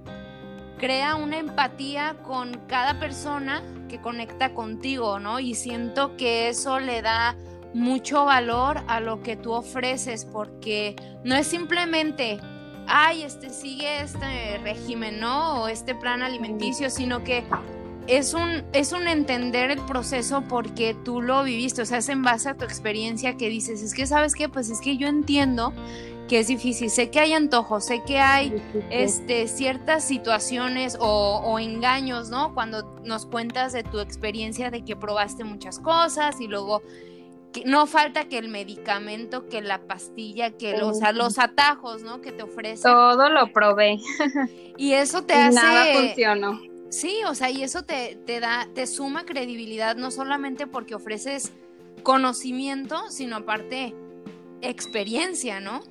crea 0.83 1.15
una 1.15 1.37
empatía 1.37 2.17
con 2.23 2.59
cada 2.67 2.99
persona 2.99 3.63
que 3.87 4.01
conecta 4.01 4.53
contigo, 4.53 5.17
¿no? 5.17 5.39
Y 5.39 5.55
siento 5.55 6.17
que 6.17 6.49
eso 6.49 6.77
le 6.81 7.01
da 7.01 7.37
mucho 7.73 8.25
valor 8.25 8.81
a 8.87 8.99
lo 8.99 9.21
que 9.23 9.37
tú 9.37 9.53
ofreces, 9.53 10.25
porque 10.25 10.97
no 11.23 11.35
es 11.35 11.47
simplemente, 11.47 12.37
ay, 12.85 13.23
este 13.23 13.49
sigue 13.49 14.01
este 14.01 14.57
régimen, 14.61 15.21
¿no? 15.21 15.61
O 15.61 15.67
este 15.69 15.95
plan 15.95 16.21
alimenticio, 16.21 16.89
sino 16.89 17.23
que 17.23 17.45
es 18.07 18.33
un, 18.33 18.65
es 18.73 18.91
un 18.91 19.07
entender 19.07 19.71
el 19.71 19.79
proceso 19.85 20.43
porque 20.49 20.97
tú 21.05 21.21
lo 21.21 21.45
viviste, 21.45 21.81
o 21.81 21.85
sea, 21.85 21.99
es 21.99 22.09
en 22.09 22.23
base 22.23 22.49
a 22.49 22.55
tu 22.55 22.65
experiencia 22.65 23.37
que 23.37 23.47
dices, 23.47 23.81
es 23.81 23.93
que 23.93 24.05
sabes 24.05 24.35
qué, 24.35 24.49
pues 24.49 24.69
es 24.69 24.81
que 24.81 24.97
yo 24.97 25.07
entiendo 25.07 25.71
que 26.27 26.39
es 26.39 26.48
difícil, 26.48 26.89
sé 26.89 27.10
que 27.10 27.20
hay 27.20 27.34
antojos, 27.34 27.86
sé 27.86 28.01
que 28.06 28.20
hay 28.20 28.62
este, 28.89 29.48
ciertas 29.48 30.03
situaciones 30.03 30.98
o, 31.00 31.42
o, 31.44 31.60
engaños, 31.60 32.30
¿no? 32.30 32.53
Cuando 32.53 32.84
nos 33.03 33.25
cuentas 33.25 33.74
de 33.74 33.84
tu 33.84 34.00
experiencia 34.00 34.72
de 34.72 34.86
que 34.86 34.96
probaste 34.96 35.44
muchas 35.44 35.80
cosas 35.80 36.39
y 36.39 36.48
luego 36.48 36.82
no 37.65 37.86
falta 37.86 38.25
que 38.25 38.38
el 38.38 38.50
medicamento, 38.50 39.48
que 39.48 39.62
la 39.62 39.86
pastilla, 39.86 40.51
que 40.51 40.77
los, 40.77 41.00
los 41.13 41.39
atajos, 41.39 42.01
¿no? 42.01 42.22
Que 42.22 42.32
te 42.32 42.44
ofrecen. 42.44 42.92
Todo 42.92 43.30
lo 43.30 43.51
probé. 43.51 44.00
Y 44.75 44.94
eso 44.94 45.24
te 45.24 45.34
hace... 45.36 45.56
Nada 45.56 45.86
funcionó. 45.94 46.60
Sí, 46.89 47.22
o 47.27 47.36
sea, 47.36 47.51
y 47.51 47.62
eso 47.63 47.84
te, 47.84 48.18
te 48.25 48.39
da, 48.39 48.68
te 48.74 48.88
suma 48.88 49.24
credibilidad, 49.24 49.96
no 49.96 50.10
solamente 50.10 50.65
porque 50.65 50.96
ofreces 50.96 51.51
conocimiento, 52.01 53.10
sino 53.10 53.38
aparte 53.38 53.94
experiencia, 54.62 55.60
¿no? 55.60 55.82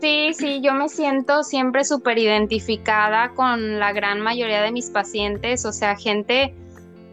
Sí, 0.00 0.32
sí, 0.34 0.60
yo 0.62 0.74
me 0.74 0.88
siento 0.88 1.42
siempre 1.42 1.84
súper 1.84 2.18
identificada 2.18 3.30
con 3.34 3.78
la 3.78 3.92
gran 3.92 4.20
mayoría 4.20 4.60
de 4.60 4.70
mis 4.70 4.90
pacientes, 4.90 5.64
o 5.64 5.72
sea, 5.72 5.96
gente 5.96 6.54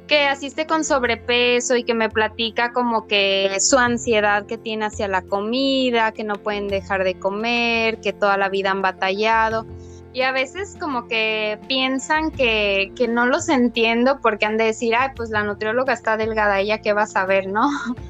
que 0.08 0.26
asiste 0.26 0.68
con 0.68 0.84
sobrepeso 0.84 1.78
y 1.78 1.86
que 1.86 1.94
me 1.94 2.10
platica 2.10 2.74
como 2.74 3.08
que 3.08 3.56
su 3.62 3.78
ansiedad 3.78 4.46
que 4.46 4.58
tiene 4.58 4.86
hacia 4.86 5.08
la 5.08 5.22
comida, 5.22 6.12
que 6.12 6.26
no 6.26 6.36
pueden 6.36 6.68
dejar 6.68 7.06
de 7.06 7.18
comer, 7.18 8.02
que 8.02 8.12
toda 8.12 8.38
la 8.38 8.50
vida 8.50 8.72
han 8.72 8.82
batallado. 8.82 9.66
Y 10.14 10.22
a 10.22 10.32
veces 10.32 10.78
como 10.80 11.08
que 11.08 11.60
piensan 11.68 12.30
que, 12.30 12.92
que 12.96 13.08
no 13.08 13.26
los 13.26 13.50
entiendo 13.50 14.20
porque 14.22 14.46
han 14.46 14.58
de 14.58 14.66
decir, 14.66 14.94
ay, 14.96 15.10
pues 15.16 15.32
la 15.32 15.44
nutrióloga 15.44 15.92
está 15.92 16.18
delgada, 16.18 16.60
ella 16.60 16.82
qué 16.82 16.94
va 16.94 17.04
a 17.04 17.08
saber, 17.08 17.48
¿no? 17.48 17.68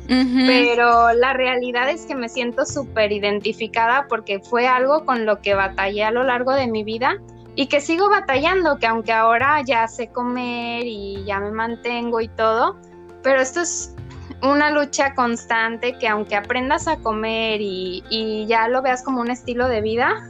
Pero 0.07 1.13
la 1.13 1.33
realidad 1.33 1.89
es 1.89 2.05
que 2.05 2.13
me 2.13 2.27
siento 2.27 2.65
súper 2.65 3.13
identificada 3.13 4.07
porque 4.10 4.39
fue 4.39 4.67
algo 4.67 5.05
con 5.05 5.25
lo 5.25 5.39
que 5.39 5.53
batallé 5.53 6.03
a 6.03 6.12
lo 6.12 6.24
largo 6.24 6.51
de 6.51 6.67
mi 6.67 6.83
vida 6.83 7.15
y 7.55 7.67
que 7.67 7.79
sigo 7.79 8.10
batallando, 8.10 8.77
que 8.77 8.88
aunque 8.88 9.13
ahora 9.13 9.62
ya 9.62 9.88
sé 9.88 10.10
comer 10.10 10.83
y 10.86 11.24
ya 11.25 11.39
me 11.39 11.51
mantengo 11.51 12.19
y 12.19 12.27
todo, 12.27 12.77
pero 13.22 13.39
esto 13.39 13.62
es 13.62 13.95
una 14.41 14.72
lucha 14.72 15.13
constante 15.13 15.98
que 15.98 16.07
aunque 16.07 16.36
aprendas 16.36 16.88
a 16.88 16.98
comer 16.98 17.62
y, 17.62 18.03
y 18.10 18.45
ya 18.48 18.67
lo 18.67 18.81
veas 18.81 19.03
como 19.03 19.22
un 19.22 19.31
estilo 19.31 19.67
de 19.67 19.81
vida, 19.81 20.29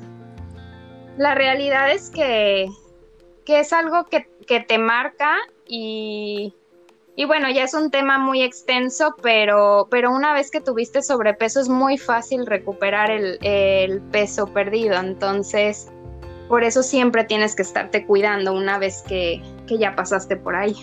la 1.17 1.35
realidad 1.35 1.91
es 1.91 2.09
que, 2.09 2.67
que 3.45 3.59
es 3.59 3.73
algo 3.73 4.05
que, 4.05 4.27
que 4.47 4.59
te 4.59 4.77
marca 4.77 5.37
y, 5.67 6.53
y, 7.15 7.25
bueno, 7.25 7.49
ya 7.49 7.63
es 7.63 7.73
un 7.73 7.91
tema 7.91 8.17
muy 8.17 8.41
extenso, 8.41 9.15
pero, 9.21 9.87
pero 9.89 10.11
una 10.11 10.33
vez 10.33 10.49
que 10.51 10.61
tuviste 10.61 11.01
sobrepeso 11.01 11.59
es 11.59 11.69
muy 11.69 11.97
fácil 11.97 12.45
recuperar 12.45 13.11
el, 13.11 13.37
el 13.41 14.01
peso 14.01 14.47
perdido. 14.47 14.95
Entonces, 14.99 15.91
por 16.47 16.63
eso 16.63 16.83
siempre 16.83 17.23
tienes 17.23 17.55
que 17.55 17.61
estarte 17.61 18.05
cuidando 18.05 18.53
una 18.53 18.77
vez 18.77 19.03
que, 19.03 19.41
que 19.67 19.77
ya 19.77 19.95
pasaste 19.95 20.35
por 20.35 20.55
ahí. 20.55 20.75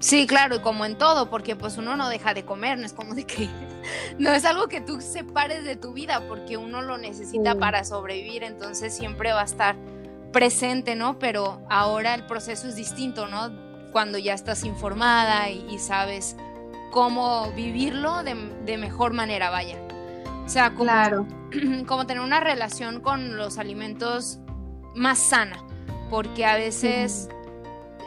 Sí, 0.00 0.26
claro, 0.26 0.56
y 0.56 0.60
como 0.60 0.86
en 0.86 0.96
todo, 0.96 1.28
porque 1.28 1.56
pues 1.56 1.76
uno 1.76 1.94
no 1.94 2.08
deja 2.08 2.32
de 2.32 2.46
comer, 2.46 2.78
no 2.78 2.86
es 2.86 2.94
como 2.94 3.14
de 3.14 3.26
que 3.26 3.50
no 4.18 4.32
es 4.32 4.46
algo 4.46 4.66
que 4.66 4.80
tú 4.80 5.00
separes 5.02 5.62
de 5.62 5.76
tu 5.76 5.92
vida, 5.92 6.26
porque 6.26 6.56
uno 6.56 6.80
lo 6.80 6.96
necesita 6.96 7.54
para 7.54 7.84
sobrevivir, 7.84 8.42
entonces 8.42 8.96
siempre 8.96 9.34
va 9.34 9.42
a 9.42 9.44
estar 9.44 9.76
presente, 10.32 10.96
¿no? 10.96 11.18
Pero 11.18 11.60
ahora 11.68 12.14
el 12.14 12.24
proceso 12.24 12.66
es 12.66 12.76
distinto, 12.76 13.26
¿no? 13.26 13.50
Cuando 13.92 14.16
ya 14.16 14.32
estás 14.32 14.64
informada 14.64 15.50
y, 15.50 15.78
sabes 15.78 16.34
cómo 16.90 17.52
vivirlo 17.52 18.22
de, 18.22 18.34
de, 18.64 18.78
mejor 18.78 19.12
manera, 19.12 19.50
vaya. 19.50 19.76
O 20.46 20.48
sea, 20.48 20.70
como, 20.70 20.84
claro. 20.84 21.26
como 21.86 22.06
tener 22.06 22.22
una 22.22 22.40
relación 22.40 23.00
con 23.00 23.36
los 23.36 23.58
alimentos 23.58 24.38
más 24.94 25.18
sana, 25.18 25.62
porque 26.08 26.46
a 26.46 26.56
veces 26.56 27.28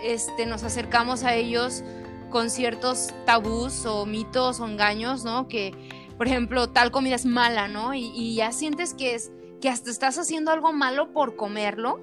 este, 0.04 0.46
nos 0.46 0.64
acercamos 0.64 1.24
a 1.24 1.34
ellos 1.34 1.84
con 2.30 2.50
ciertos 2.50 3.14
tabús 3.26 3.86
o 3.86 4.06
mitos 4.06 4.60
o 4.60 4.68
engaños, 4.68 5.24
¿no? 5.24 5.48
Que, 5.48 5.74
por 6.18 6.28
ejemplo, 6.28 6.68
tal 6.68 6.92
comida 6.92 7.16
es 7.16 7.26
mala, 7.26 7.68
¿no? 7.68 7.94
Y, 7.94 8.36
ya 8.36 8.52
sientes 8.52 8.94
que 8.94 9.16
es 9.16 9.32
que 9.62 9.70
hasta 9.70 9.92
estás 9.92 10.18
haciendo 10.18 10.52
algo 10.52 10.74
malo 10.74 11.14
por 11.14 11.36
comerlo, 11.36 12.02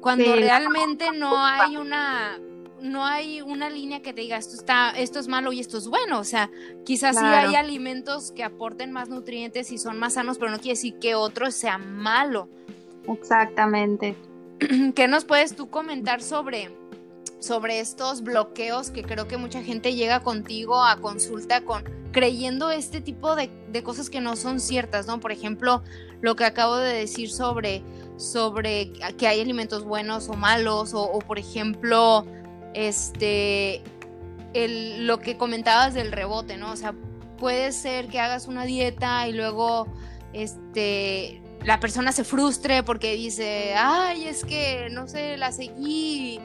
cuando 0.00 0.34
realmente 0.34 1.12
no 1.12 1.44
hay 1.44 1.76
una 1.76 2.38
no 2.82 3.04
hay 3.04 3.40
una 3.40 3.70
línea 3.70 4.02
que 4.02 4.12
te 4.12 4.20
diga 4.20 4.36
esto 4.36 4.54
está 4.54 4.90
esto 4.90 5.18
es 5.18 5.28
malo 5.28 5.50
y 5.52 5.60
esto 5.60 5.78
es 5.78 5.88
bueno, 5.88 6.20
o 6.20 6.24
sea, 6.24 6.50
quizás 6.84 7.16
sí 7.16 7.24
hay 7.24 7.54
alimentos 7.54 8.32
que 8.32 8.44
aporten 8.44 8.92
más 8.92 9.08
nutrientes 9.08 9.72
y 9.72 9.78
son 9.78 9.98
más 9.98 10.14
sanos, 10.14 10.38
pero 10.38 10.50
no 10.50 10.58
quiere 10.58 10.74
decir 10.74 10.98
que 10.98 11.14
otro 11.14 11.50
sea 11.50 11.78
malo. 11.78 12.48
Exactamente. 13.08 14.16
¿Qué 14.94 15.08
nos 15.08 15.24
puedes 15.24 15.54
tú 15.54 15.68
comentar 15.68 16.22
sobre 16.22 16.70
sobre 17.38 17.80
estos 17.80 18.22
bloqueos 18.22 18.90
que 18.90 19.02
creo 19.02 19.28
que 19.28 19.36
mucha 19.36 19.62
gente 19.62 19.94
llega 19.94 20.20
contigo 20.20 20.82
a 20.82 20.96
consulta 20.96 21.62
con 21.62 21.84
creyendo 22.16 22.70
este 22.70 23.02
tipo 23.02 23.36
de, 23.36 23.50
cosas 23.84 24.08
que 24.08 24.22
no 24.22 24.36
son 24.36 24.58
ciertas, 24.58 25.06
¿no? 25.06 25.20
Por 25.20 25.32
ejemplo, 25.32 25.82
lo 26.22 26.34
que 26.34 26.46
acabo 26.46 26.76
de 26.76 26.94
decir 26.94 27.30
sobre, 27.30 27.82
sobre 28.16 28.90
que 29.18 29.28
hay 29.28 29.38
alimentos 29.38 29.84
buenos 29.84 30.30
o 30.30 30.32
malos, 30.32 30.94
o, 30.94 31.18
por 31.18 31.38
ejemplo, 31.38 32.24
este, 32.72 33.82
lo 34.54 35.18
que 35.18 35.36
comentabas 35.36 35.92
del 35.92 36.10
rebote, 36.10 36.56
¿no? 36.56 36.72
O 36.72 36.76
sea, 36.76 36.94
puede 37.36 37.70
ser 37.72 38.08
que 38.08 38.18
hagas 38.18 38.48
una 38.48 38.64
dieta 38.64 39.28
y 39.28 39.34
luego, 39.34 39.86
este, 40.32 41.42
la 41.64 41.80
persona 41.80 42.12
se 42.12 42.24
frustre 42.24 42.82
porque 42.82 43.12
dice, 43.12 43.74
ay, 43.76 44.24
es 44.24 44.42
que, 44.42 44.88
no 44.90 45.06
sé, 45.06 45.36
la 45.36 45.52
seguí 45.52 46.40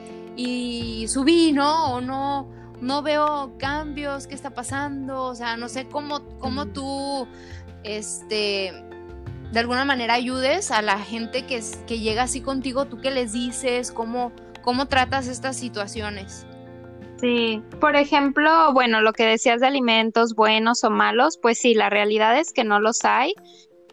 subí, 1.07 1.51
¿no? 1.51 1.95
O 1.95 2.01
no, 2.01 2.50
no 2.81 3.01
veo 3.01 3.53
cambios, 3.57 4.27
¿qué 4.27 4.36
está 4.36 4.51
pasando? 4.51 5.24
O 5.24 5.36
sea, 5.36 5.57
no 5.57 5.69
sé 5.69 5.88
cómo, 5.88 6.21
cómo 6.39 6.67
tú, 6.67 7.27
este, 7.83 8.74
de 9.51 9.60
alguna 9.60 9.86
manera 9.86 10.15
ayudes 10.15 10.71
a 10.71 10.81
la 10.81 10.98
gente 10.98 11.45
que, 11.45 11.62
que 11.88 12.00
llega 12.00 12.24
así 12.24 12.41
contigo, 12.41 12.86
tú 12.86 12.98
qué 12.98 13.12
les 13.12 13.33
dices, 13.33 13.91
cómo, 13.91 14.31
cómo 14.62 14.88
tratas 14.88 15.27
estas 15.27 15.57
situaciones. 15.57 16.45
Sí, 17.19 17.62
por 17.79 17.95
ejemplo, 17.95 18.74
bueno, 18.74 19.01
lo 19.01 19.13
que 19.13 19.25
decías 19.25 19.62
de 19.62 19.67
alimentos 19.67 20.33
buenos 20.33 20.83
o 20.83 20.89
malos, 20.89 21.38
pues 21.38 21.60
sí, 21.60 21.75
la 21.75 21.89
realidad 21.91 22.39
es 22.39 22.51
que 22.51 22.63
no 22.63 22.79
los 22.79 23.05
hay 23.05 23.36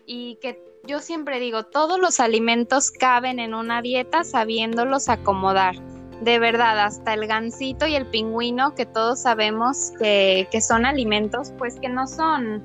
y 0.06 0.38
que 0.40 0.62
yo 0.86 1.00
siempre 1.00 1.38
digo, 1.38 1.64
todos 1.64 2.00
los 2.00 2.20
alimentos 2.20 2.90
caben 2.90 3.38
en 3.38 3.52
una 3.52 3.82
dieta 3.82 4.24
sabiéndolos 4.24 5.10
acomodar 5.10 5.76
de 6.20 6.38
verdad, 6.38 6.80
hasta 6.80 7.14
el 7.14 7.26
gansito 7.26 7.86
y 7.86 7.94
el 7.94 8.06
pingüino, 8.06 8.74
que 8.74 8.86
todos 8.86 9.20
sabemos 9.20 9.92
que, 9.98 10.48
que, 10.50 10.60
son 10.60 10.84
alimentos, 10.84 11.52
pues 11.58 11.78
que 11.78 11.88
no 11.88 12.06
son, 12.06 12.62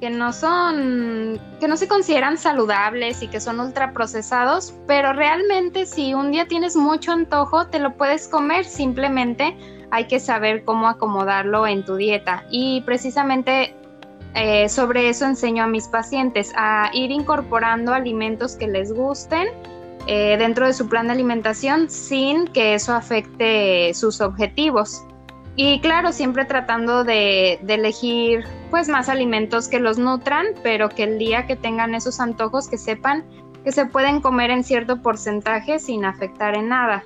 que 0.00 0.10
no 0.10 0.32
son, 0.32 1.40
que 1.60 1.66
no 1.66 1.76
se 1.76 1.88
consideran 1.88 2.38
saludables 2.38 3.22
y 3.22 3.28
que 3.28 3.40
son 3.40 3.58
ultraprocesados, 3.58 4.74
pero 4.86 5.12
realmente 5.12 5.86
si 5.86 6.14
un 6.14 6.30
día 6.30 6.46
tienes 6.46 6.76
mucho 6.76 7.12
antojo, 7.12 7.66
te 7.66 7.78
lo 7.78 7.94
puedes 7.94 8.28
comer, 8.28 8.64
simplemente 8.64 9.56
hay 9.90 10.06
que 10.06 10.20
saber 10.20 10.64
cómo 10.64 10.88
acomodarlo 10.88 11.66
en 11.66 11.84
tu 11.84 11.96
dieta. 11.96 12.44
Y 12.50 12.82
precisamente 12.82 13.74
eh, 14.34 14.68
sobre 14.68 15.08
eso 15.08 15.24
enseño 15.24 15.64
a 15.64 15.66
mis 15.68 15.86
pacientes, 15.86 16.52
a 16.56 16.90
ir 16.92 17.10
incorporando 17.10 17.94
alimentos 17.94 18.56
que 18.56 18.66
les 18.66 18.92
gusten 18.92 19.48
eh, 20.06 20.36
dentro 20.38 20.66
de 20.66 20.74
su 20.74 20.88
plan 20.88 21.06
de 21.06 21.12
alimentación 21.12 21.88
sin 21.88 22.46
que 22.46 22.74
eso 22.74 22.94
afecte 22.94 23.92
sus 23.94 24.20
objetivos. 24.20 25.04
Y 25.56 25.80
claro, 25.80 26.12
siempre 26.12 26.44
tratando 26.44 27.04
de, 27.04 27.54
elegir 27.68 28.44
pues 28.70 28.88
más 28.88 29.08
alimentos 29.08 29.68
que 29.68 29.78
los 29.78 29.98
nutran, 29.98 30.46
pero 30.62 30.88
que 30.88 31.04
el 31.04 31.18
día 31.18 31.46
que 31.46 31.56
tengan 31.56 31.94
esos 31.94 32.20
antojos 32.20 32.68
que 32.68 32.76
sepan 32.76 33.24
que 33.62 33.72
se 33.72 33.86
pueden 33.86 34.20
comer 34.20 34.50
en 34.50 34.62
cierto 34.62 35.00
porcentaje 35.00 35.78
sin 35.78 36.04
afectar 36.04 36.54
en 36.54 36.68
nada. 36.68 37.04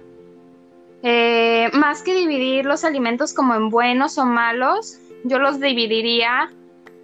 Eh, 1.03 1.71
más 1.75 2.03
que 2.03 2.15
dividir 2.15 2.65
los 2.65 2.85
alimentos 2.85 3.33
como 3.33 3.55
en 3.55 3.69
buenos 3.71 4.19
o 4.19 4.25
malos, 4.25 4.99
yo 5.23 5.39
los 5.39 5.61
dividiría 5.61 6.51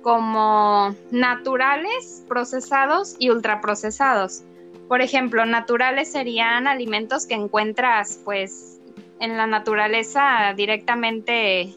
como 0.02 0.94
naturales, 1.12 2.24
procesados 2.26 3.14
y 3.18 3.30
ultraprocesados. 3.30 4.42
Por 4.88 5.00
ejemplo, 5.00 5.45
naturales 5.47 6.12
serían 6.12 6.67
alimentos 6.67 7.26
que 7.26 7.35
encuentras 7.35 8.21
pues 8.25 8.81
en 9.21 9.37
la 9.37 9.47
naturaleza 9.47 10.53
directamente 10.57 11.75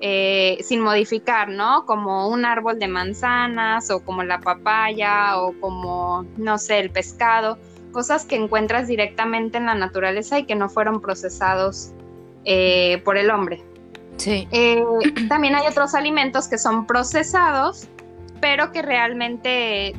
eh, 0.00 0.58
sin 0.62 0.80
modificar, 0.80 1.48
¿no? 1.48 1.86
Como 1.86 2.28
un 2.28 2.44
árbol 2.44 2.78
de 2.78 2.88
manzanas 2.88 3.88
o 3.90 4.04
como 4.04 4.24
la 4.24 4.40
papaya 4.40 5.40
o 5.40 5.52
como, 5.60 6.26
no 6.36 6.58
sé, 6.58 6.80
el 6.80 6.90
pescado, 6.90 7.56
cosas 7.92 8.24
que 8.24 8.34
encuentras 8.34 8.88
directamente 8.88 9.58
en 9.58 9.66
la 9.66 9.74
naturaleza 9.74 10.40
y 10.40 10.44
que 10.44 10.56
no 10.56 10.68
fueron 10.68 11.00
procesados 11.00 11.92
eh, 12.44 13.00
por 13.04 13.16
el 13.16 13.30
hombre. 13.30 13.62
Sí. 14.16 14.48
Eh, 14.50 14.82
también 15.28 15.54
hay 15.54 15.68
otros 15.68 15.94
alimentos 15.94 16.48
que 16.48 16.58
son 16.58 16.86
procesados, 16.86 17.88
pero 18.40 18.72
que 18.72 18.82
realmente 18.82 19.94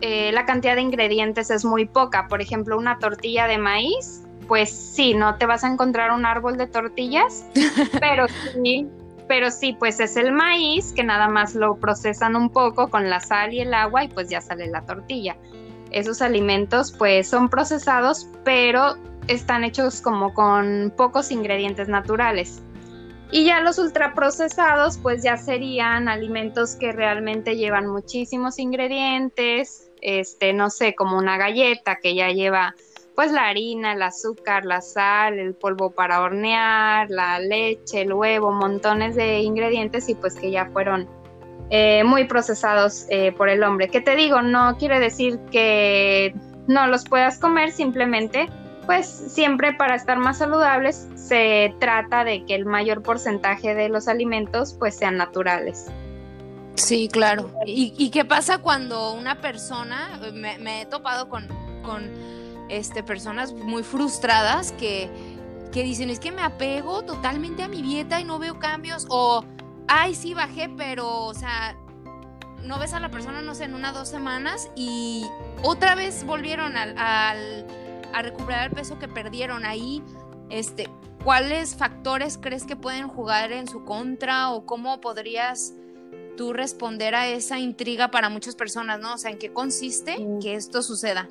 eh, 0.00 0.30
la 0.32 0.44
cantidad 0.44 0.74
de 0.74 0.82
ingredientes 0.82 1.50
es 1.50 1.64
muy 1.64 1.86
poca. 1.86 2.28
Por 2.28 2.40
ejemplo, 2.40 2.76
una 2.76 2.98
tortilla 2.98 3.46
de 3.46 3.58
maíz, 3.58 4.22
pues 4.46 4.70
sí, 4.70 5.14
no 5.14 5.36
te 5.36 5.46
vas 5.46 5.64
a 5.64 5.68
encontrar 5.68 6.10
un 6.12 6.26
árbol 6.26 6.56
de 6.56 6.66
tortillas, 6.66 7.46
pero 8.00 8.26
sí, 8.52 8.88
pero 9.28 9.50
sí, 9.50 9.74
pues 9.78 9.98
es 10.00 10.16
el 10.16 10.32
maíz 10.32 10.92
que 10.92 11.02
nada 11.02 11.28
más 11.28 11.54
lo 11.54 11.76
procesan 11.76 12.36
un 12.36 12.50
poco 12.50 12.88
con 12.88 13.10
la 13.10 13.20
sal 13.20 13.52
y 13.52 13.60
el 13.60 13.74
agua 13.74 14.04
y 14.04 14.08
pues 14.08 14.28
ya 14.28 14.40
sale 14.40 14.66
la 14.68 14.82
tortilla. 14.82 15.36
Esos 15.90 16.20
alimentos 16.20 16.92
pues 16.92 17.28
son 17.28 17.48
procesados, 17.48 18.28
pero 18.44 18.96
están 19.28 19.64
hechos 19.64 20.00
como 20.00 20.34
con 20.34 20.92
pocos 20.96 21.30
ingredientes 21.30 21.88
naturales. 21.88 22.62
Y 23.32 23.44
ya 23.44 23.60
los 23.60 23.78
ultraprocesados, 23.78 24.98
pues 24.98 25.22
ya 25.24 25.36
serían 25.36 26.08
alimentos 26.08 26.76
que 26.76 26.92
realmente 26.92 27.56
llevan 27.56 27.88
muchísimos 27.88 28.60
ingredientes, 28.60 29.85
este, 30.06 30.52
no 30.52 30.70
sé, 30.70 30.94
como 30.94 31.18
una 31.18 31.36
galleta 31.36 31.96
que 31.96 32.14
ya 32.14 32.30
lleva 32.30 32.76
pues 33.16 33.32
la 33.32 33.48
harina, 33.48 33.94
el 33.94 34.02
azúcar, 34.02 34.64
la 34.64 34.80
sal, 34.80 35.38
el 35.38 35.54
polvo 35.54 35.90
para 35.90 36.20
hornear, 36.20 37.10
la 37.10 37.40
leche, 37.40 38.02
el 38.02 38.12
huevo, 38.12 38.52
montones 38.52 39.16
de 39.16 39.40
ingredientes 39.40 40.08
y 40.08 40.14
pues 40.14 40.36
que 40.36 40.52
ya 40.52 40.66
fueron 40.66 41.08
eh, 41.70 42.04
muy 42.04 42.24
procesados 42.24 43.06
eh, 43.08 43.32
por 43.32 43.48
el 43.48 43.64
hombre. 43.64 43.88
¿Qué 43.88 44.00
te 44.00 44.14
digo? 44.14 44.42
No 44.42 44.76
quiere 44.78 45.00
decir 45.00 45.40
que 45.50 46.34
no 46.68 46.86
los 46.86 47.04
puedas 47.04 47.38
comer, 47.38 47.72
simplemente 47.72 48.48
pues 48.86 49.08
siempre 49.08 49.72
para 49.72 49.96
estar 49.96 50.18
más 50.18 50.38
saludables 50.38 51.08
se 51.16 51.74
trata 51.80 52.22
de 52.22 52.44
que 52.44 52.54
el 52.54 52.66
mayor 52.66 53.02
porcentaje 53.02 53.74
de 53.74 53.88
los 53.88 54.06
alimentos 54.06 54.76
pues 54.78 54.94
sean 54.94 55.16
naturales. 55.16 55.90
Sí, 56.76 57.08
claro. 57.08 57.50
¿Y, 57.66 58.10
qué 58.10 58.24
pasa 58.24 58.58
cuando 58.58 59.12
una 59.14 59.40
persona, 59.40 60.20
me, 60.32 60.82
he 60.82 60.86
topado 60.86 61.28
con, 61.28 61.48
con, 61.82 62.10
este, 62.68 63.02
personas 63.02 63.52
muy 63.52 63.82
frustradas 63.82 64.72
que, 64.72 65.10
que 65.72 65.82
dicen, 65.82 66.10
es 66.10 66.20
que 66.20 66.32
me 66.32 66.42
apego 66.42 67.02
totalmente 67.02 67.62
a 67.62 67.68
mi 67.68 67.82
dieta 67.82 68.20
y 68.20 68.24
no 68.24 68.38
veo 68.38 68.58
cambios, 68.58 69.06
o, 69.08 69.44
ay, 69.88 70.14
sí, 70.14 70.34
bajé, 70.34 70.68
pero, 70.68 71.24
o 71.24 71.34
sea, 71.34 71.76
no 72.62 72.78
ves 72.78 72.92
a 72.92 73.00
la 73.00 73.10
persona, 73.10 73.40
no 73.42 73.54
sé, 73.54 73.64
en 73.64 73.74
una 73.74 73.92
dos 73.92 74.08
semanas 74.08 74.68
y 74.74 75.24
otra 75.62 75.94
vez 75.94 76.24
volvieron 76.24 76.76
al 76.76 77.66
a 78.16 78.22
recuperar 78.22 78.68
el 78.68 78.72
peso 78.72 78.98
que 78.98 79.08
perdieron 79.08 79.66
ahí, 79.66 80.02
este, 80.48 80.88
¿cuáles 81.22 81.76
factores 81.76 82.38
crees 82.38 82.64
que 82.64 82.74
pueden 82.74 83.08
jugar 83.08 83.52
en 83.52 83.68
su 83.68 83.84
contra 83.84 84.50
o 84.50 84.64
cómo 84.64 85.02
podrías 85.02 85.74
tú 86.36 86.52
responder 86.52 87.14
a 87.14 87.28
esa 87.28 87.58
intriga 87.58 88.10
para 88.10 88.28
muchas 88.28 88.54
personas, 88.54 89.00
¿no? 89.00 89.14
O 89.14 89.18
sea, 89.18 89.30
¿en 89.30 89.38
qué 89.38 89.52
consiste 89.52 90.16
que 90.40 90.54
esto 90.54 90.82
suceda? 90.82 91.28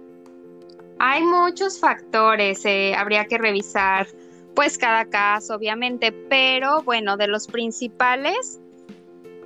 Hay 0.99 1.23
muchos 1.23 1.79
factores, 1.79 2.65
eh, 2.65 2.95
habría 2.95 3.25
que 3.25 3.37
revisar 3.37 4.07
pues 4.55 4.77
cada 4.77 5.05
caso, 5.05 5.55
obviamente, 5.55 6.13
pero 6.13 6.81
bueno, 6.83 7.17
de 7.17 7.27
los 7.27 7.47
principales 7.47 8.59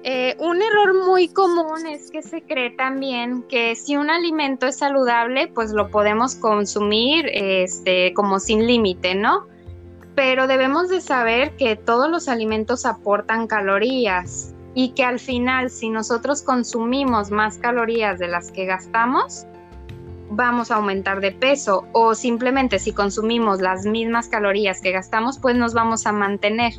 eh, 0.04 0.38
un 0.40 0.62
error 0.62 1.06
muy 1.06 1.28
común 1.28 1.86
es 1.86 2.10
que 2.10 2.22
se 2.22 2.42
cree 2.42 2.70
también 2.72 3.44
que 3.44 3.76
si 3.76 3.98
un 3.98 4.10
alimento 4.10 4.66
es 4.66 4.78
saludable, 4.78 5.50
pues 5.50 5.72
lo 5.72 5.90
podemos 5.90 6.36
consumir 6.36 7.26
este, 7.34 8.14
como 8.14 8.40
sin 8.40 8.66
límite, 8.66 9.14
¿no? 9.14 9.48
Pero 10.16 10.48
debemos 10.48 10.88
de 10.88 11.02
saber 11.02 11.58
que 11.58 11.76
todos 11.76 12.10
los 12.10 12.30
alimentos 12.30 12.86
aportan 12.86 13.48
calorías 13.48 14.54
y 14.74 14.90
que 14.90 15.04
al 15.04 15.20
final 15.20 15.70
si 15.70 15.90
nosotros 15.90 16.42
consumimos 16.42 17.32
más 17.32 17.58
calorías 17.58 18.20
de 18.20 18.28
las 18.28 18.52
que 18.52 18.66
gastamos, 18.66 19.46
vamos 20.30 20.70
a 20.72 20.76
aumentar 20.76 21.22
de 21.22 21.32
peso 21.32 21.88
o 21.92 22.14
simplemente 22.14 22.80
si 22.80 22.94
consumimos 22.94 23.62
las 23.62 23.86
mismas 23.86 24.28
calorías 24.28 24.82
que 24.82 24.92
gastamos, 24.92 25.40
pues 25.40 25.56
nos 25.56 25.74
vamos 25.74 26.06
a 26.06 26.12
mantener. 26.12 26.74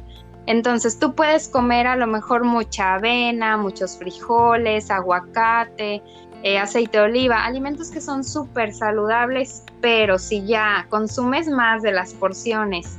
Entonces 0.47 0.99
tú 0.99 1.15
puedes 1.15 1.49
comer 1.49 1.87
a 1.87 1.97
lo 1.97 2.07
mejor 2.07 2.45
mucha 2.45 2.95
avena, 2.95 3.57
muchos 3.57 3.99
frijoles, 3.99 4.91
aguacate, 4.91 6.03
eh, 6.43 6.59
aceite 6.59 6.99
de 6.99 7.05
oliva, 7.05 7.45
alimentos 7.45 7.91
que 7.91 8.01
son 8.01 8.25
súper 8.25 8.73
saludables, 8.73 9.65
pero 9.81 10.19
si 10.19 10.47
ya 10.47 10.87
consumes 10.89 11.49
más 11.49 11.83
de 11.83 11.93
las 11.93 12.15
porciones 12.15 12.99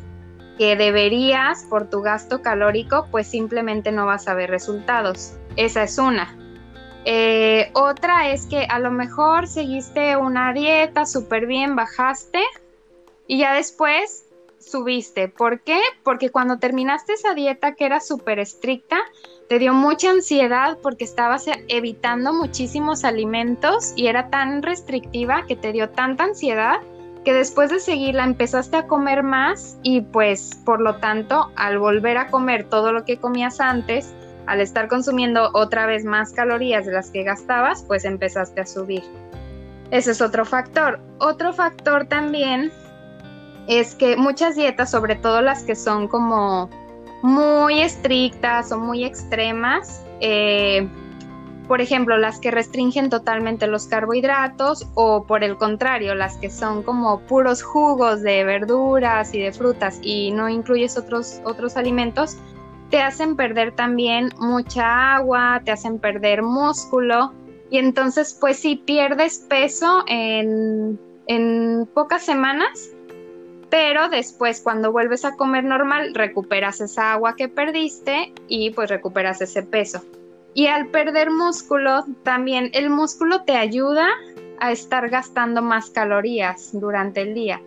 que 0.62 0.76
deberías 0.76 1.64
por 1.64 1.90
tu 1.90 2.04
gasto 2.04 2.44
calórico, 2.44 3.08
pues 3.10 3.26
simplemente 3.26 3.92
no 3.92 4.06
vas 4.06 4.28
a 4.28 4.36
ver 4.36 4.52
resultados. 4.52 5.34
Esa 5.56 5.82
es 5.82 5.98
una. 5.98 6.38
Eh, 7.04 7.72
otra 7.74 8.30
es 8.30 8.46
que 8.46 8.68
a 8.70 8.78
lo 8.78 8.92
mejor 8.92 9.48
seguiste 9.48 10.16
una 10.18 10.54
dieta 10.54 11.08
súper 11.08 11.48
bien, 11.48 11.76
bajaste 11.76 12.44
y 13.26 13.40
ya 13.40 13.56
después 13.56 14.28
subiste. 14.60 15.30
¿Por 15.30 15.62
qué? 15.62 15.80
Porque 16.04 16.30
cuando 16.30 16.60
terminaste 16.60 17.14
esa 17.14 17.34
dieta 17.34 17.74
que 17.74 17.86
era 17.88 18.00
súper 18.00 18.38
estricta, 18.38 19.00
te 19.50 19.58
dio 19.58 19.74
mucha 19.74 20.12
ansiedad 20.12 20.78
porque 20.84 21.06
estabas 21.06 21.46
evitando 21.70 22.34
muchísimos 22.34 23.04
alimentos 23.04 23.94
y 23.96 24.06
era 24.06 24.30
tan 24.30 24.62
restrictiva 24.62 25.48
que 25.48 25.56
te 25.56 25.72
dio 25.72 25.90
tanta 25.90 26.26
ansiedad 26.26 26.82
que 27.24 27.34
después 27.34 27.70
de 27.70 27.80
seguirla 27.80 28.24
empezaste 28.24 28.78
a 28.78 28.88
comer 28.88 29.24
más 29.24 29.78
y 29.84 30.02
pues 30.02 30.52
por 30.66 30.82
lo 30.82 30.96
tanto 30.96 31.52
al 31.56 31.78
volver 31.78 32.18
a 32.18 32.28
comer 32.28 32.64
todo 32.64 32.92
lo 32.92 33.06
que 33.06 33.18
comías 33.18 33.60
antes, 33.60 34.14
al 34.48 34.60
estar 34.60 34.88
consumiendo 34.88 35.52
otra 35.54 35.86
vez 35.86 36.04
más 36.04 36.34
calorías 36.34 36.86
de 36.86 36.94
las 36.94 37.12
que 37.12 37.24
gastabas, 37.24 37.84
pues 37.84 38.06
empezaste 38.06 38.62
a 38.62 38.66
subir. 38.66 39.04
Ese 39.92 40.12
es 40.12 40.22
otro 40.22 40.46
factor. 40.46 41.00
Otro 41.20 41.54
factor 41.54 42.06
también 42.08 42.72
es 43.68 43.94
que 43.94 44.16
muchas 44.16 44.56
dietas, 44.56 44.90
sobre 44.90 45.16
todo 45.16 45.42
las 45.42 45.64
que 45.64 45.76
son 45.76 46.08
como 46.08 46.70
muy 47.22 47.82
estrictas 47.82 48.72
o 48.72 48.80
muy 48.80 49.04
extremas, 49.04 50.04
eh, 50.22 50.88
por 51.72 51.80
ejemplo, 51.80 52.18
las 52.18 52.38
que 52.42 52.52
restringen 52.52 53.10
totalmente 53.10 53.66
los 53.66 53.88
carbohidratos 53.88 54.90
o 54.94 55.24
por 55.24 55.42
el 55.42 55.56
contrario, 55.56 56.16
las 56.16 56.36
que 56.36 56.50
son 56.50 56.84
como 56.84 57.22
puros 57.22 57.64
jugos 57.64 58.22
de 58.24 58.44
verduras 58.44 59.34
y 59.34 59.40
de 59.40 59.54
frutas 59.54 59.98
y 60.02 60.32
no 60.32 60.50
incluyes 60.50 60.98
otros, 60.98 61.40
otros 61.46 61.78
alimentos, 61.78 62.36
te 62.90 63.00
hacen 63.00 63.38
perder 63.38 63.74
también 63.74 64.32
mucha 64.38 65.16
agua, 65.16 65.62
te 65.64 65.72
hacen 65.72 65.98
perder 65.98 66.42
músculo 66.42 67.32
y 67.70 67.78
entonces 67.78 68.38
pues 68.38 68.60
si 68.60 68.76
pierdes 68.76 69.40
peso 69.40 70.04
en, 70.08 71.00
en 71.28 71.88
pocas 71.94 72.22
semanas, 72.22 72.90
pero 73.70 74.10
después 74.10 74.60
cuando 74.60 74.92
vuelves 74.92 75.24
a 75.24 75.38
comer 75.38 75.64
normal 75.64 76.16
recuperas 76.16 76.82
esa 76.82 77.14
agua 77.14 77.38
que 77.38 77.48
perdiste 77.48 78.34
y 78.50 78.72
pues 78.72 78.90
recuperas 78.90 79.40
ese 79.40 79.64
peso. 79.64 80.04
Y 80.54 80.68
al 80.68 80.88
perder 80.88 81.32
músculo, 81.32 82.06
también 82.24 82.70
el 82.74 82.90
músculo 82.90 83.44
te 83.44 83.56
ayuda 83.56 84.08
a 84.60 84.72
estar 84.72 85.10
gastando 85.10 85.62
más 85.62 85.90
calorías 85.90 86.70
durante 86.74 87.22
el 87.22 87.34
día. 87.34 87.62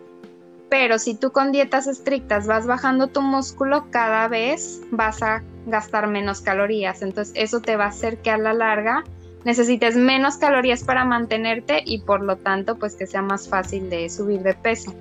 Pero 0.69 0.99
si 0.99 1.15
tú 1.15 1.31
con 1.31 1.51
dietas 1.51 1.87
estrictas 1.87 2.47
vas 2.47 2.67
bajando 2.67 3.07
tu 3.07 3.21
músculo, 3.21 3.85
cada 3.91 4.27
vez 4.27 4.81
vas 4.91 5.21
a 5.23 5.43
gastar 5.65 6.07
menos 6.07 6.41
calorías. 6.41 7.01
Entonces 7.01 7.33
eso 7.35 7.59
te 7.59 7.75
va 7.75 7.85
a 7.85 7.89
hacer 7.89 8.17
que 8.19 8.31
a 8.31 8.37
la 8.37 8.53
larga 8.53 9.03
necesites 9.45 9.95
menos 9.95 10.37
calorías 10.37 10.83
para 10.83 11.05
mantenerte 11.05 11.81
y 11.85 12.01
por 12.01 12.21
lo 12.21 12.37
tanto 12.37 12.75
pues 12.77 12.95
que 12.95 13.07
sea 13.07 13.21
más 13.21 13.47
fácil 13.47 13.89
de 13.89 14.09
subir 14.09 14.41
de 14.41 14.53
peso 14.53 14.93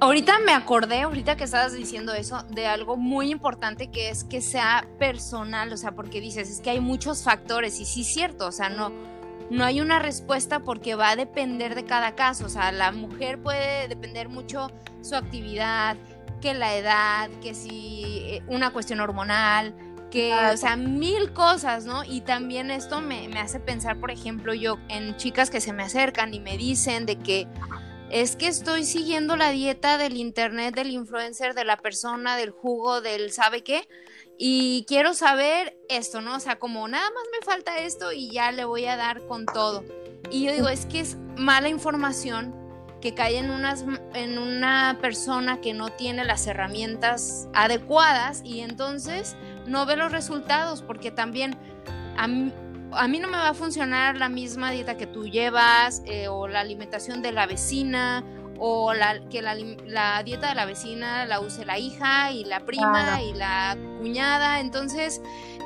ahorita 0.00 0.38
me 0.40 0.52
acordé, 0.52 1.02
ahorita 1.02 1.36
que 1.36 1.44
estabas 1.44 1.74
diciendo 1.74 2.14
eso, 2.14 2.42
de 2.50 2.66
algo 2.66 2.96
muy 2.96 3.30
importante 3.30 3.90
que 3.90 4.08
es 4.08 4.24
que 4.24 4.40
sea 4.40 4.86
personal, 4.98 5.72
o 5.72 5.76
sea, 5.76 5.92
porque 5.92 6.20
dices, 6.20 6.50
es 6.50 6.60
que 6.60 6.70
hay 6.70 6.80
muchos 6.80 7.22
factores 7.22 7.80
y 7.80 7.84
sí 7.84 8.00
es 8.00 8.06
cierto, 8.08 8.46
o 8.46 8.52
sea, 8.52 8.70
no, 8.70 8.90
no 9.50 9.64
hay 9.64 9.82
una 9.82 9.98
respuesta 9.98 10.60
porque 10.60 10.94
va 10.94 11.10
a 11.10 11.16
depender 11.16 11.74
de 11.74 11.84
cada 11.84 12.14
caso, 12.14 12.46
o 12.46 12.48
sea, 12.48 12.72
la 12.72 12.92
mujer 12.92 13.42
puede 13.42 13.88
depender 13.88 14.30
mucho 14.30 14.70
su 15.02 15.16
actividad, 15.16 15.96
que 16.40 16.54
la 16.54 16.74
edad, 16.76 17.28
que 17.42 17.52
si 17.54 18.22
eh, 18.26 18.42
una 18.46 18.70
cuestión 18.70 19.00
hormonal, 19.00 19.74
que, 20.10 20.32
o 20.32 20.56
sea, 20.56 20.76
mil 20.76 21.34
cosas, 21.34 21.84
¿no? 21.84 22.02
Y 22.02 22.22
también 22.22 22.70
esto 22.70 23.02
me, 23.02 23.28
me 23.28 23.40
hace 23.40 23.60
pensar, 23.60 23.98
por 24.00 24.10
ejemplo, 24.10 24.54
yo 24.54 24.78
en 24.88 25.14
chicas 25.16 25.50
que 25.50 25.60
se 25.60 25.74
me 25.74 25.82
acercan 25.82 26.32
y 26.32 26.40
me 26.40 26.56
dicen 26.56 27.04
de 27.04 27.16
que 27.16 27.46
es 28.10 28.36
que 28.36 28.46
estoy 28.46 28.84
siguiendo 28.84 29.36
la 29.36 29.50
dieta 29.50 29.98
del 29.98 30.16
internet, 30.16 30.74
del 30.74 30.90
influencer, 30.90 31.54
de 31.54 31.64
la 31.64 31.76
persona, 31.76 32.36
del 32.36 32.50
jugo, 32.50 33.00
del 33.00 33.32
sabe 33.32 33.62
qué, 33.62 33.86
y 34.38 34.84
quiero 34.86 35.14
saber 35.14 35.76
esto, 35.88 36.20
¿no? 36.20 36.36
O 36.36 36.40
sea, 36.40 36.58
como 36.58 36.86
nada 36.88 37.10
más 37.10 37.24
me 37.32 37.44
falta 37.44 37.78
esto 37.78 38.12
y 38.12 38.30
ya 38.30 38.52
le 38.52 38.64
voy 38.64 38.86
a 38.86 38.96
dar 38.96 39.26
con 39.26 39.46
todo. 39.46 39.84
Y 40.30 40.44
yo 40.44 40.52
digo, 40.52 40.68
es 40.68 40.86
que 40.86 41.00
es 41.00 41.16
mala 41.36 41.68
información 41.68 42.54
que 43.00 43.14
cae 43.14 43.38
en, 43.38 43.50
en 44.14 44.38
una 44.38 44.98
persona 45.00 45.60
que 45.60 45.72
no 45.72 45.88
tiene 45.90 46.24
las 46.24 46.46
herramientas 46.46 47.48
adecuadas 47.52 48.42
y 48.44 48.60
entonces 48.60 49.36
no 49.66 49.86
ve 49.86 49.96
los 49.96 50.12
resultados 50.12 50.82
porque 50.82 51.10
también 51.10 51.56
a 52.16 52.26
mí, 52.26 52.52
no 52.90 53.28
me 53.28 53.36
va 53.36 53.48
a 53.48 53.54
funcionar 53.54 54.16
la 54.16 54.28
misma 54.28 54.70
dieta 54.70 54.96
que 54.96 55.06
tú 55.06 55.26
llevas 55.26 56.02
eh, 56.06 56.28
o 56.28 56.48
la 56.48 56.60
alimentación 56.60 57.22
de 57.22 57.32
la 57.32 57.46
vecina 57.46 58.24
o 58.58 58.92
la, 58.92 59.20
que 59.28 59.40
la, 59.40 59.54
dieta 60.24 60.48
de 60.48 60.54
la 60.54 60.64
vecina 60.64 61.24
la 61.26 61.40
use 61.40 61.64
la 61.64 61.78
hija 61.78 62.32
y 62.32 62.44
la 62.44 62.60
prima 62.60 63.22
y 63.22 63.32
la 63.34 63.76
cuñada. 63.98 64.60
Entonces, 64.60 65.20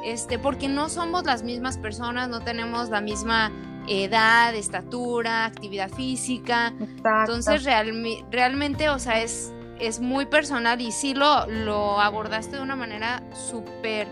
este, 0.05 0.39
porque 0.39 0.69
no 0.69 0.89
somos 0.89 1.25
las 1.25 1.43
mismas 1.43 1.79
personas, 1.79 2.29
no 2.29 2.41
tenemos 2.41 2.91
la 2.91 3.01
misma 3.01 3.51
edad, 3.89 4.55
estatura, 4.55 5.47
actividad 5.47 5.91
física. 5.91 6.75
Entonces, 6.79 7.65
realmente, 7.65 8.91
o 8.91 8.99
sea, 8.99 9.23
es, 9.23 9.53
es 9.81 10.01
muy 10.01 10.27
personal 10.27 10.81
y 10.81 10.93
sí 10.93 11.15
lo, 11.15 11.47
lo 11.47 12.01
abordaste 12.01 12.57
de 12.57 12.63
una 12.63 12.77
manera 12.77 13.23
súper 13.33 14.07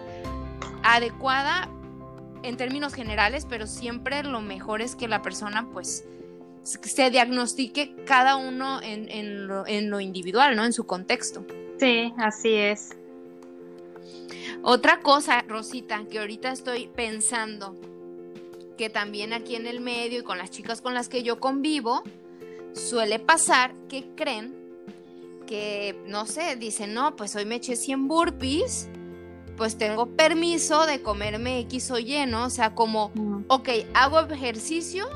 adecuada 0.82 1.68
en 2.42 2.56
términos 2.56 2.94
generales, 2.94 3.46
pero 3.48 3.66
siempre 3.66 4.22
lo 4.22 4.40
mejor 4.40 4.82
es 4.82 4.96
que 4.96 5.08
la 5.08 5.22
persona, 5.22 5.68
pues, 5.72 6.04
se 6.62 7.10
diagnostique 7.10 7.94
cada 8.04 8.36
uno 8.36 8.80
en, 8.82 9.46
lo, 9.46 9.66
en, 9.66 9.90
lo, 9.90 10.00
individual, 10.00 10.56
¿no? 10.56 10.64
En 10.64 10.72
su 10.72 10.84
contexto. 10.84 11.44
Sí, 11.78 12.12
así 12.18 12.54
es. 12.54 12.90
Otra 14.62 15.00
cosa, 15.00 15.42
Rosita, 15.48 16.04
que 16.10 16.18
ahorita 16.18 16.52
estoy 16.52 16.88
pensando, 16.88 17.74
que 18.76 18.90
también 18.90 19.32
aquí 19.32 19.56
en 19.56 19.66
el 19.66 19.80
medio 19.80 20.20
y 20.20 20.22
con 20.22 20.38
las 20.38 20.50
chicas 20.50 20.80
con 20.80 20.94
las 20.94 21.08
que 21.08 21.22
yo 21.22 21.40
convivo, 21.40 22.02
suele 22.72 23.18
pasar 23.18 23.74
que 23.88 24.06
creen 24.14 24.54
que, 25.46 25.98
no 26.06 26.26
sé, 26.26 26.56
dicen, 26.56 26.94
no, 26.94 27.16
pues 27.16 27.34
hoy 27.36 27.44
me 27.44 27.56
eché 27.56 27.74
100 27.74 28.06
burpees, 28.06 28.88
pues 29.60 29.76
tengo 29.76 30.06
permiso 30.06 30.86
de 30.86 31.02
comerme 31.02 31.58
X 31.58 31.90
o 31.90 31.98
Y, 31.98 32.24
¿no? 32.24 32.46
O 32.46 32.48
sea, 32.48 32.74
como, 32.74 33.12
ok, 33.48 33.68
hago 33.92 34.18
ejercicio, 34.20 35.06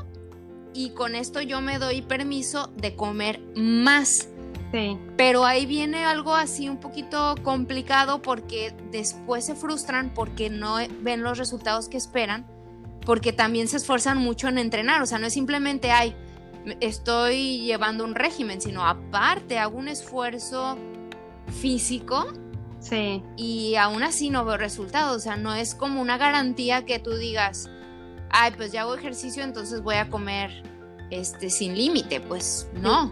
y 0.71 0.91
con 0.91 1.15
esto 1.15 1.41
yo 1.41 1.61
me 1.61 1.79
doy 1.79 2.03
permiso 2.03 2.71
de 2.77 2.95
comer 2.95 3.41
más. 3.55 4.27
Sí. 4.71 4.99
Pero 5.17 5.45
ahí 5.45 5.65
viene 5.65 6.05
algo 6.05 6.35
así 6.35 6.69
un 6.69 6.77
poquito 6.77 7.33
complicado 7.41 8.21
porque 8.21 8.71
después 8.91 9.45
se 9.45 9.55
frustran 9.55 10.13
porque 10.13 10.51
no 10.51 10.75
ven 11.01 11.23
los 11.23 11.39
resultados 11.39 11.89
que 11.89 11.97
esperan, 11.97 12.45
porque 13.03 13.33
también 13.33 13.67
se 13.67 13.77
esfuerzan 13.77 14.19
mucho 14.19 14.47
en 14.47 14.59
entrenar, 14.59 15.01
o 15.01 15.07
sea, 15.07 15.17
no 15.17 15.25
es 15.25 15.33
simplemente, 15.33 15.89
ay, 15.89 16.15
estoy 16.81 17.61
llevando 17.61 18.03
un 18.03 18.13
régimen, 18.13 18.61
sino 18.61 18.85
aparte 18.85 19.57
hago 19.57 19.79
un 19.79 19.87
esfuerzo 19.87 20.77
físico. 21.47 22.27
Sí. 22.87 23.23
Y 23.35 23.75
aún 23.77 24.03
así 24.03 24.29
no 24.29 24.45
veo 24.45 24.57
resultados, 24.57 25.15
o 25.15 25.19
sea, 25.19 25.37
no 25.37 25.55
es 25.55 25.73
como 25.73 25.99
una 26.01 26.19
garantía 26.19 26.85
que 26.85 26.99
tú 26.99 27.15
digas, 27.15 27.67
ay, 28.29 28.53
pues 28.55 28.71
ya 28.71 28.81
hago 28.81 28.93
ejercicio, 28.93 29.43
entonces 29.43 29.81
voy 29.81 29.95
a 29.95 30.07
comer 30.07 30.51
este 31.09 31.49
sin 31.49 31.75
límite, 31.75 32.21
pues 32.21 32.69
no. 32.75 33.11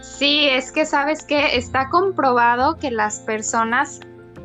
Sí, 0.00 0.48
es 0.48 0.72
que 0.72 0.84
sabes 0.84 1.22
que 1.24 1.56
está 1.56 1.90
comprobado 1.90 2.76
que 2.76 2.90
las 2.90 3.20
personas 3.20 4.00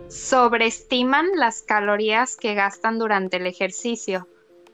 sobreestiman 0.08 1.26
las 1.36 1.63
calorías 1.63 2.38
que 2.38 2.54
gastan 2.54 3.00
durante 3.00 3.38
el 3.38 3.47
ejercicio. 3.47 4.28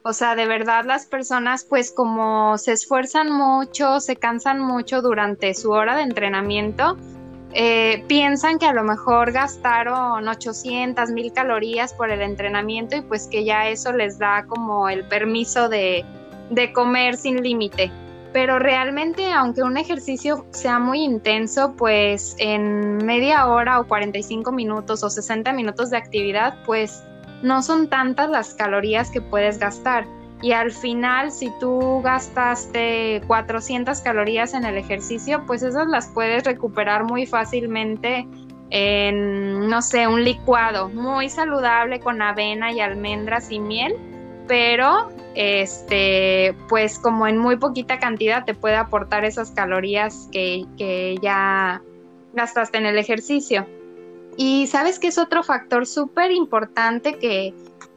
O 0.04 0.12
sea, 0.12 0.36
de 0.36 0.46
verdad 0.46 0.84
las 0.84 1.06
personas 1.06 1.64
pues 1.64 1.90
como 1.90 2.58
se 2.58 2.74
esfuerzan 2.74 3.32
mucho, 3.32 4.02
se 4.02 4.18
cansan 4.18 4.60
mucho 4.60 5.02
durante 5.02 5.54
su 5.54 5.72
hora 5.72 5.96
de 5.96 6.04
entrenamiento, 6.04 6.98
eh, 7.54 8.04
piensan 8.08 8.58
que 8.58 8.66
a 8.66 8.74
lo 8.74 8.84
mejor 8.84 9.32
gastaron 9.32 10.28
800 10.28 11.12
mil 11.12 11.32
calorías 11.32 11.94
por 11.94 12.10
el 12.10 12.22
entrenamiento 12.22 12.96
y 12.96 13.02
pues 13.02 13.28
que 13.28 13.44
ya 13.46 13.68
eso 13.70 13.94
les 13.94 14.18
da 14.18 14.46
como 14.48 14.90
el 14.90 15.04
permiso 15.06 15.70
de, 15.70 16.04
de 16.50 16.74
comer 16.74 17.16
sin 17.16 17.44
límite. 17.44 17.92
Pero 18.32 18.58
realmente, 18.58 19.32
aunque 19.32 19.62
un 19.62 19.78
ejercicio 19.78 20.46
sea 20.50 20.80
muy 20.80 21.04
intenso, 21.04 21.74
pues 21.78 22.36
en 22.40 22.98
media 22.98 23.46
hora 23.46 23.80
o 23.80 23.88
45 23.88 24.52
minutos 24.52 25.04
o 25.04 25.10
60 25.12 25.54
minutos 25.54 25.92
de 25.92 25.98
actividad, 25.98 26.56
pues 26.66 27.04
no 27.44 27.62
son 27.62 27.90
tantas 27.90 28.32
las 28.32 28.56
calorías 28.56 29.12
que 29.12 29.22
puedes 29.22 29.60
gastar. 29.60 30.08
Y 30.44 30.52
al 30.52 30.72
final, 30.72 31.32
si 31.32 31.50
tú 31.62 32.02
gastaste 32.04 33.22
400 33.28 34.02
calorías 34.02 34.54
en 34.54 34.66
el 34.66 34.78
ejercicio, 34.78 35.42
pues 35.48 35.64
esas 35.64 35.88
las 35.88 36.10
puedes 36.10 36.44
recuperar 36.44 37.06
muy 37.06 37.26
fácilmente 37.26 38.28
en, 38.70 39.70
no 39.70 39.82
sé, 39.82 40.06
un 40.06 40.22
licuado 40.22 40.90
muy 40.90 41.30
saludable 41.30 42.02
con 42.02 42.22
avena 42.22 42.74
y 42.74 42.82
almendras 42.82 43.54
y 43.54 43.60
miel, 43.62 43.96
pero 44.46 45.12
este, 45.34 46.54
pues 46.68 47.00
como 47.00 47.26
en 47.26 47.38
muy 47.38 47.56
poquita 47.56 47.98
cantidad 48.00 48.44
te 48.44 48.54
puede 48.54 48.76
aportar 48.76 49.24
esas 49.24 49.52
calorías 49.52 50.28
que, 50.34 50.66
que 50.78 51.16
ya 51.22 51.82
gastaste 52.34 52.80
en 52.80 52.86
el 52.86 52.98
ejercicio. 52.98 53.66
Y 54.36 54.68
sabes 54.68 55.00
que 55.00 55.08
es 55.08 55.18
otro 55.18 55.42
factor 55.42 55.86
súper 55.86 56.34
importante 56.34 57.18
que 57.18 57.54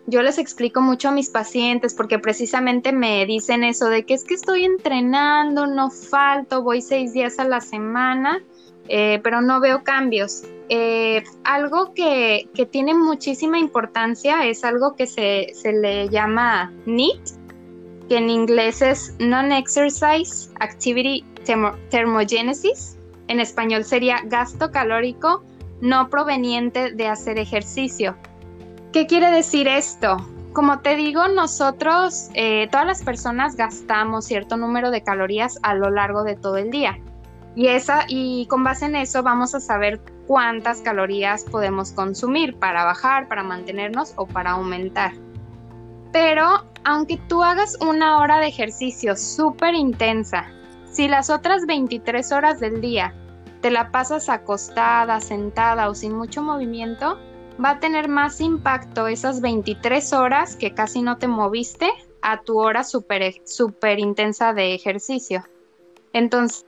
yo 0.07 0.23
les 0.23 0.39
explico 0.39 0.81
mucho 0.81 1.09
a 1.09 1.13
mis 1.13 1.31
pacientes 1.31 1.95
porque 1.95 2.19
precisamente 2.19 2.93
me 2.93 3.27
dicen 3.27 3.65
eso 3.65 3.87
de 3.89 4.05
que 4.05 4.15
es 4.15 4.25
que 4.25 4.35
estoy 4.35 4.65
entrenando, 4.65 5.67
no 5.67 5.91
falto, 5.91 6.63
voy 6.63 6.81
seis 6.81 7.13
días 7.13 7.39
a 7.39 7.45
la 7.45 7.61
semana, 7.61 8.43
eh, 8.89 9.21
pero 9.23 9.41
no 9.41 9.61
veo 9.61 9.83
cambios. 9.83 10.45
Eh, 10.69 11.25
algo 11.45 11.93
que, 11.93 12.49
tiene 12.71 12.95
muchísima 12.95 13.59
importancia 13.59 14.47
es 14.47 14.65
algo 14.65 14.95
que 14.95 15.07
se, 15.07 15.53
le 15.73 16.09
llama 16.09 16.73
NEAT, 16.87 17.21
que 18.09 18.19
en 18.19 18.31
inglés 18.31 18.83
es 18.83 19.15
Non-Exercise 19.19 20.51
Activity 20.61 21.25
Thermogenesis. 21.91 22.97
En 23.27 23.41
español 23.41 23.85
sería 23.85 24.23
gasto 24.25 24.71
calórico 24.71 25.43
no 25.81 26.09
proveniente 26.09 26.93
de 26.93 27.09
hacer 27.09 27.39
ejercicio. 27.39 28.17
¿Qué 28.97 29.07
quiere 29.07 29.31
decir 29.31 29.69
esto? 29.69 30.17
Como 30.55 30.79
te 30.79 30.97
digo, 30.97 31.29
nosotros, 31.29 32.31
eh, 32.33 32.67
todas 32.71 32.87
las 32.87 33.03
personas 33.03 33.55
gastamos 33.55 34.25
cierto 34.25 34.57
número 34.57 34.91
de 34.91 35.03
calorías 35.03 35.59
a 35.63 35.75
lo 35.75 35.91
largo 35.91 36.25
de 36.25 36.35
todo 36.35 36.57
el 36.57 36.71
día. 36.71 36.99
Y, 37.55 37.67
esa, 37.67 38.07
y 38.09 38.47
con 38.47 38.65
base 38.65 38.87
en 38.87 38.97
eso 38.97 39.23
vamos 39.23 39.55
a 39.55 39.61
saber 39.61 40.01
cuántas 40.27 40.81
calorías 40.81 41.45
podemos 41.45 41.93
consumir 41.93 42.57
para 42.59 42.87
bajar, 42.87 43.29
para 43.29 43.43
mantenernos 43.43 44.15
o 44.17 44.25
para 44.25 44.53
aumentar. 44.53 45.13
Pero 46.11 46.65
aunque 46.83 47.19
tú 47.29 47.43
hagas 47.43 47.77
una 47.83 48.17
hora 48.17 48.39
de 48.39 48.47
ejercicio 48.47 49.15
súper 49.15 49.75
intensa, 49.75 50.47
si 50.91 51.07
las 51.07 51.29
otras 51.29 51.67
23 51.67 52.33
horas 52.33 52.61
del 52.61 52.81
día 52.81 53.13
te 53.61 53.71
la 53.71 53.91
pasas 53.91 54.31
acostada, 54.31 55.21
sentada 55.21 55.91
o 55.91 55.95
sin 55.95 56.17
mucho 56.17 56.43
movimiento, 56.43 57.19
va 57.63 57.71
a 57.71 57.81
tener 57.81 58.09
más 58.09 58.41
impacto 58.41 59.07
esas 59.07 59.41
23 59.41 60.13
horas 60.13 60.57
que 60.57 60.75
casi 60.75 61.03
no 61.03 61.19
te 61.19 61.29
moviste 61.29 61.91
a 62.23 62.41
tu 62.43 62.59
hora 62.59 62.85
súper 62.85 63.35
super 63.45 63.99
intensa 63.99 64.53
de 64.53 64.75
ejercicio. 64.75 65.45
Entonces, 66.13 66.67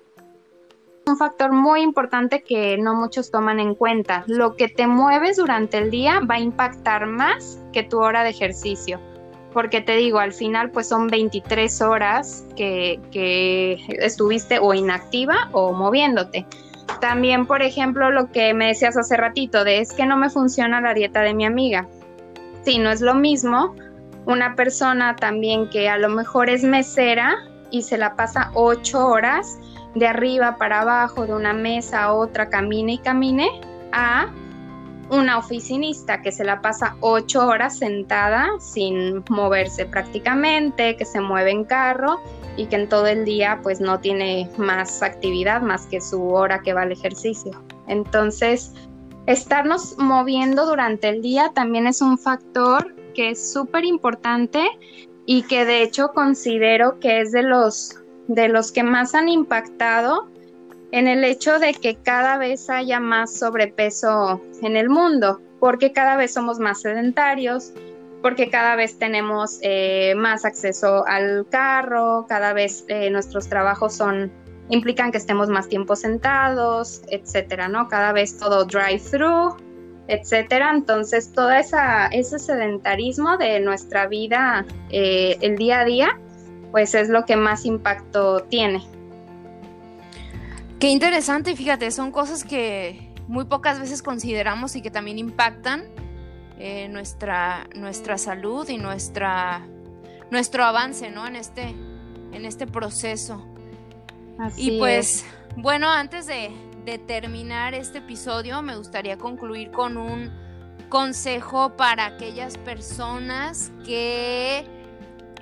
un 1.07 1.16
factor 1.16 1.53
muy 1.53 1.81
importante 1.81 2.42
que 2.42 2.77
no 2.77 2.94
muchos 2.94 3.31
toman 3.31 3.61
en 3.61 3.74
cuenta. 3.74 4.24
Lo 4.27 4.57
que 4.57 4.68
te 4.68 4.87
mueves 4.87 5.38
durante 5.38 5.79
el 5.79 5.90
día 5.90 6.20
va 6.20 6.37
a 6.37 6.40
impactar 6.40 7.07
más 7.07 7.59
que 7.72 7.83
tu 7.83 7.98
hora 7.98 8.22
de 8.24 8.31
ejercicio. 8.31 9.01
Porque 9.53 9.81
te 9.81 9.96
digo, 9.96 10.18
al 10.18 10.33
final 10.33 10.70
pues 10.70 10.88
son 10.88 11.09
23 11.09 11.81
horas 11.81 12.46
que 12.57 13.01
estuviste 13.88 14.59
o 14.59 14.74
inactiva 14.74 15.48
o 15.53 15.72
moviéndote. 15.72 16.46
También, 17.01 17.46
por 17.46 17.62
ejemplo, 17.62 18.11
lo 18.11 18.31
que 18.33 18.55
me 18.55 18.68
decías 18.68 18.96
hace 18.96 19.16
ratito 19.16 19.64
de 19.64 19.81
es 19.81 19.92
que 19.92 20.07
no 20.07 20.16
me 20.16 20.31
funciona 20.31 20.81
la 20.81 20.94
dieta 20.94 21.20
de 21.20 21.35
mi 21.35 21.44
amiga. 21.44 21.87
Sí, 22.64 22.79
no 22.79 22.90
es 22.90 23.01
lo 23.01 23.14
mismo 23.14 23.74
una 24.29 24.55
persona 24.57 25.16
también 25.16 25.70
que 25.70 25.88
a 25.88 25.96
lo 25.96 26.11
mejor 26.11 26.51
es 26.51 26.62
mesera 26.62 27.37
y 27.70 27.83
se 27.83 27.96
la 27.96 28.14
pasa 28.14 28.51
ocho 28.53 29.07
horas 29.07 29.59
de 29.94 30.07
arriba 30.07 30.57
para 30.59 30.83
abajo, 30.83 31.27
de 31.27 31.33
una 31.33 31.55
mesa 31.55 32.05
a 32.05 32.12
otra, 32.12 32.51
camine 32.51 32.92
y 32.92 32.98
camine, 32.98 33.48
a 33.92 34.27
una 35.11 35.38
oficinista 35.38 36.23
que 36.23 36.33
se 36.33 36.44
la 36.44 36.61
pasa 36.61 36.97
ocho 37.01 37.47
horas 37.47 37.79
sentada 37.79 38.49
sin 38.61 39.25
moverse 39.29 39.87
prácticamente, 39.87 40.97
que 40.97 41.05
se 41.05 41.21
mueve 41.21 41.51
en 41.51 41.64
carro 41.64 42.21
y 42.57 42.66
que 42.66 42.77
en 42.77 42.88
todo 42.88 43.07
el 43.07 43.25
día 43.25 43.61
pues 43.62 43.81
no 43.81 44.01
tiene 44.01 44.51
más 44.59 45.03
actividad 45.03 45.62
más 45.62 45.87
que 45.87 46.01
su 46.01 46.29
hora 46.29 46.61
que 46.61 46.73
va 46.73 46.83
al 46.83 46.92
ejercicio. 46.92 47.53
Entonces, 47.87 48.73
estarnos 49.27 49.97
moviendo 49.99 50.66
durante 50.66 51.09
el 51.09 51.23
día 51.23 51.53
también 51.55 51.87
es 51.87 52.03
un 52.03 52.18
factor 52.18 52.94
que 53.14 53.31
es 53.31 53.53
súper 53.53 53.85
importante 53.85 54.66
y 55.27 55.42
que 55.42 55.64
de 55.64 55.83
hecho 55.83 56.09
considero 56.14 56.99
que 57.01 57.21
es 57.21 57.33
de 57.33 57.42
los 57.42 57.94
de 58.29 58.49
los 58.49 58.73
que 58.73 58.83
más 58.83 59.14
han 59.14 59.29
impactado 59.29 60.29
en 60.90 61.09
el 61.09 61.24
hecho 61.24 61.59
de 61.59 61.74
que 61.74 61.96
cada 61.96 62.38
vez 62.38 62.70
haya 62.70 63.01
más 63.01 63.35
sobrepeso 63.35 64.40
en 64.62 64.77
el 64.77 64.88
mundo, 64.88 65.40
porque 65.61 65.92
cada 65.92 66.16
vez 66.16 66.33
somos 66.33 66.59
más 66.59 66.81
sedentarios, 66.81 67.72
porque 68.22 68.51
cada 68.51 68.74
vez 68.77 68.98
tenemos 68.98 69.59
eh, 69.62 70.14
más 70.16 70.44
acceso 70.44 71.07
al 71.07 71.46
carro, 71.51 72.27
cada 72.29 72.53
vez 72.53 72.85
eh, 72.88 73.11
nuestros 73.11 73.48
trabajos 73.48 74.01
implican 74.70 75.12
que 75.12 75.18
estemos 75.18 75.48
más 75.48 75.68
tiempo 75.68 75.94
sentados, 75.94 77.03
etcétera, 77.09 77.68
¿no? 77.68 77.88
Cada 77.88 78.12
vez 78.12 78.37
todo 78.38 78.64
drive-thru, 78.64 79.57
etcétera. 80.09 80.70
Entonces, 80.70 81.33
todo 81.33 81.51
ese 81.51 82.38
sedentarismo 82.38 83.37
de 83.37 83.61
nuestra 83.61 84.09
vida, 84.09 84.66
eh, 84.90 85.37
el 85.40 85.57
día 85.57 85.81
a 85.81 85.85
día, 85.85 86.20
pues 86.72 86.94
es 86.94 87.09
lo 87.09 87.24
que 87.24 87.37
más 87.37 87.64
impacto 87.64 88.40
tiene. 88.44 88.83
Qué 90.80 90.90
interesante, 90.90 91.56
fíjate, 91.56 91.90
son 91.90 92.12
cosas 92.12 92.44
que 92.44 93.10
muy 93.26 93.46
pocas 93.46 93.80
veces 93.80 94.00
consideramos 94.00 94.76
y 94.76 94.82
que 94.82 94.90
también 94.90 95.18
impactan 95.18 95.84
eh, 96.58 96.88
nuestra, 96.88 97.68
nuestra 97.74 98.16
salud 98.16 98.68
y 98.68 98.78
nuestra, 98.78 99.66
nuestro 100.30 100.64
avance, 100.64 101.10
¿no? 101.10 101.26
En 101.26 101.34
este, 101.34 101.74
en 102.32 102.44
este 102.44 102.68
proceso. 102.68 103.44
y 104.56 104.78
pues, 104.78 105.24
bueno, 105.56 105.90
antes 105.90 106.26
de, 106.26 106.50
de 106.84 106.98
terminar 106.98 107.74
este 107.74 107.98
episodio, 107.98 108.62
me 108.62 108.76
gustaría 108.76 109.18
concluir 109.18 109.72
con 109.72 109.96
un 109.96 110.30
consejo 110.88 111.76
para 111.76 112.06
aquellas 112.06 112.56
personas 112.56 113.72
que 113.84 114.64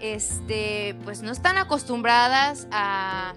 este 0.01 0.97
pues 1.05 1.23
no 1.23 1.31
están 1.31 1.57
acostumbradas 1.57 2.69
a 2.71 3.35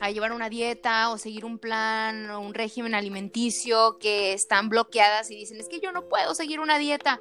a 0.00 0.10
llevar 0.10 0.32
una 0.32 0.48
dieta 0.48 1.10
o 1.10 1.18
seguir 1.18 1.44
un 1.44 1.58
plan 1.58 2.30
o 2.30 2.40
un 2.40 2.54
régimen 2.54 2.94
alimenticio 2.94 3.98
que 3.98 4.32
están 4.32 4.68
bloqueadas 4.68 5.30
y 5.30 5.36
dicen, 5.36 5.60
es 5.60 5.68
que 5.68 5.80
yo 5.80 5.92
no 5.92 6.08
puedo 6.08 6.34
seguir 6.34 6.60
una 6.60 6.78
dieta. 6.78 7.20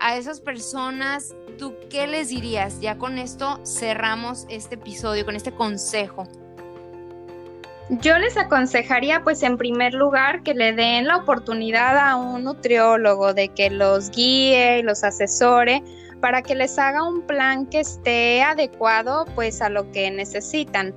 A 0.00 0.16
esas 0.16 0.40
personas, 0.40 1.34
¿tú 1.58 1.74
qué 1.88 2.06
les 2.08 2.28
dirías? 2.28 2.80
Ya 2.80 2.98
con 2.98 3.18
esto 3.18 3.60
cerramos 3.64 4.46
este 4.48 4.74
episodio, 4.74 5.24
con 5.24 5.36
este 5.36 5.52
consejo. 5.52 6.26
Yo 7.88 8.18
les 8.18 8.36
aconsejaría, 8.36 9.22
pues 9.22 9.42
en 9.42 9.58
primer 9.58 9.94
lugar, 9.94 10.42
que 10.42 10.54
le 10.54 10.72
den 10.72 11.06
la 11.06 11.18
oportunidad 11.18 11.98
a 11.98 12.16
un 12.16 12.44
nutriólogo 12.44 13.34
de 13.34 13.48
que 13.48 13.70
los 13.70 14.10
guíe 14.10 14.78
y 14.78 14.82
los 14.82 15.04
asesore 15.04 15.82
para 16.20 16.42
que 16.42 16.54
les 16.54 16.78
haga 16.78 17.02
un 17.02 17.22
plan 17.22 17.66
que 17.66 17.80
esté 17.80 18.42
adecuado 18.42 19.24
pues 19.34 19.60
a 19.60 19.68
lo 19.68 19.90
que 19.90 20.10
necesitan 20.10 20.94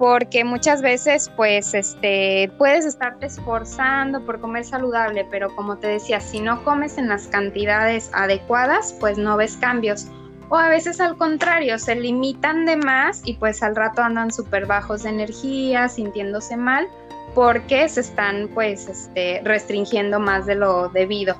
porque 0.00 0.44
muchas 0.44 0.80
veces 0.80 1.30
pues 1.36 1.74
este 1.74 2.50
puedes 2.56 2.86
estarte 2.86 3.26
esforzando 3.26 4.24
por 4.24 4.40
comer 4.40 4.64
saludable, 4.64 5.26
pero 5.30 5.54
como 5.54 5.76
te 5.76 5.88
decía, 5.88 6.20
si 6.20 6.40
no 6.40 6.64
comes 6.64 6.96
en 6.96 7.06
las 7.06 7.26
cantidades 7.26 8.10
adecuadas, 8.14 8.96
pues 8.98 9.18
no 9.18 9.36
ves 9.36 9.58
cambios. 9.58 10.06
O 10.48 10.56
a 10.56 10.70
veces 10.70 11.02
al 11.02 11.18
contrario, 11.18 11.78
se 11.78 11.96
limitan 11.96 12.64
de 12.64 12.78
más 12.78 13.20
y 13.26 13.34
pues 13.34 13.62
al 13.62 13.76
rato 13.76 14.00
andan 14.00 14.32
súper 14.32 14.64
bajos 14.64 15.02
de 15.02 15.10
energía, 15.10 15.86
sintiéndose 15.90 16.56
mal, 16.56 16.88
porque 17.34 17.86
se 17.86 18.00
están 18.00 18.48
pues 18.54 18.88
este, 18.88 19.42
restringiendo 19.44 20.18
más 20.18 20.46
de 20.46 20.54
lo 20.54 20.88
debido. 20.88 21.36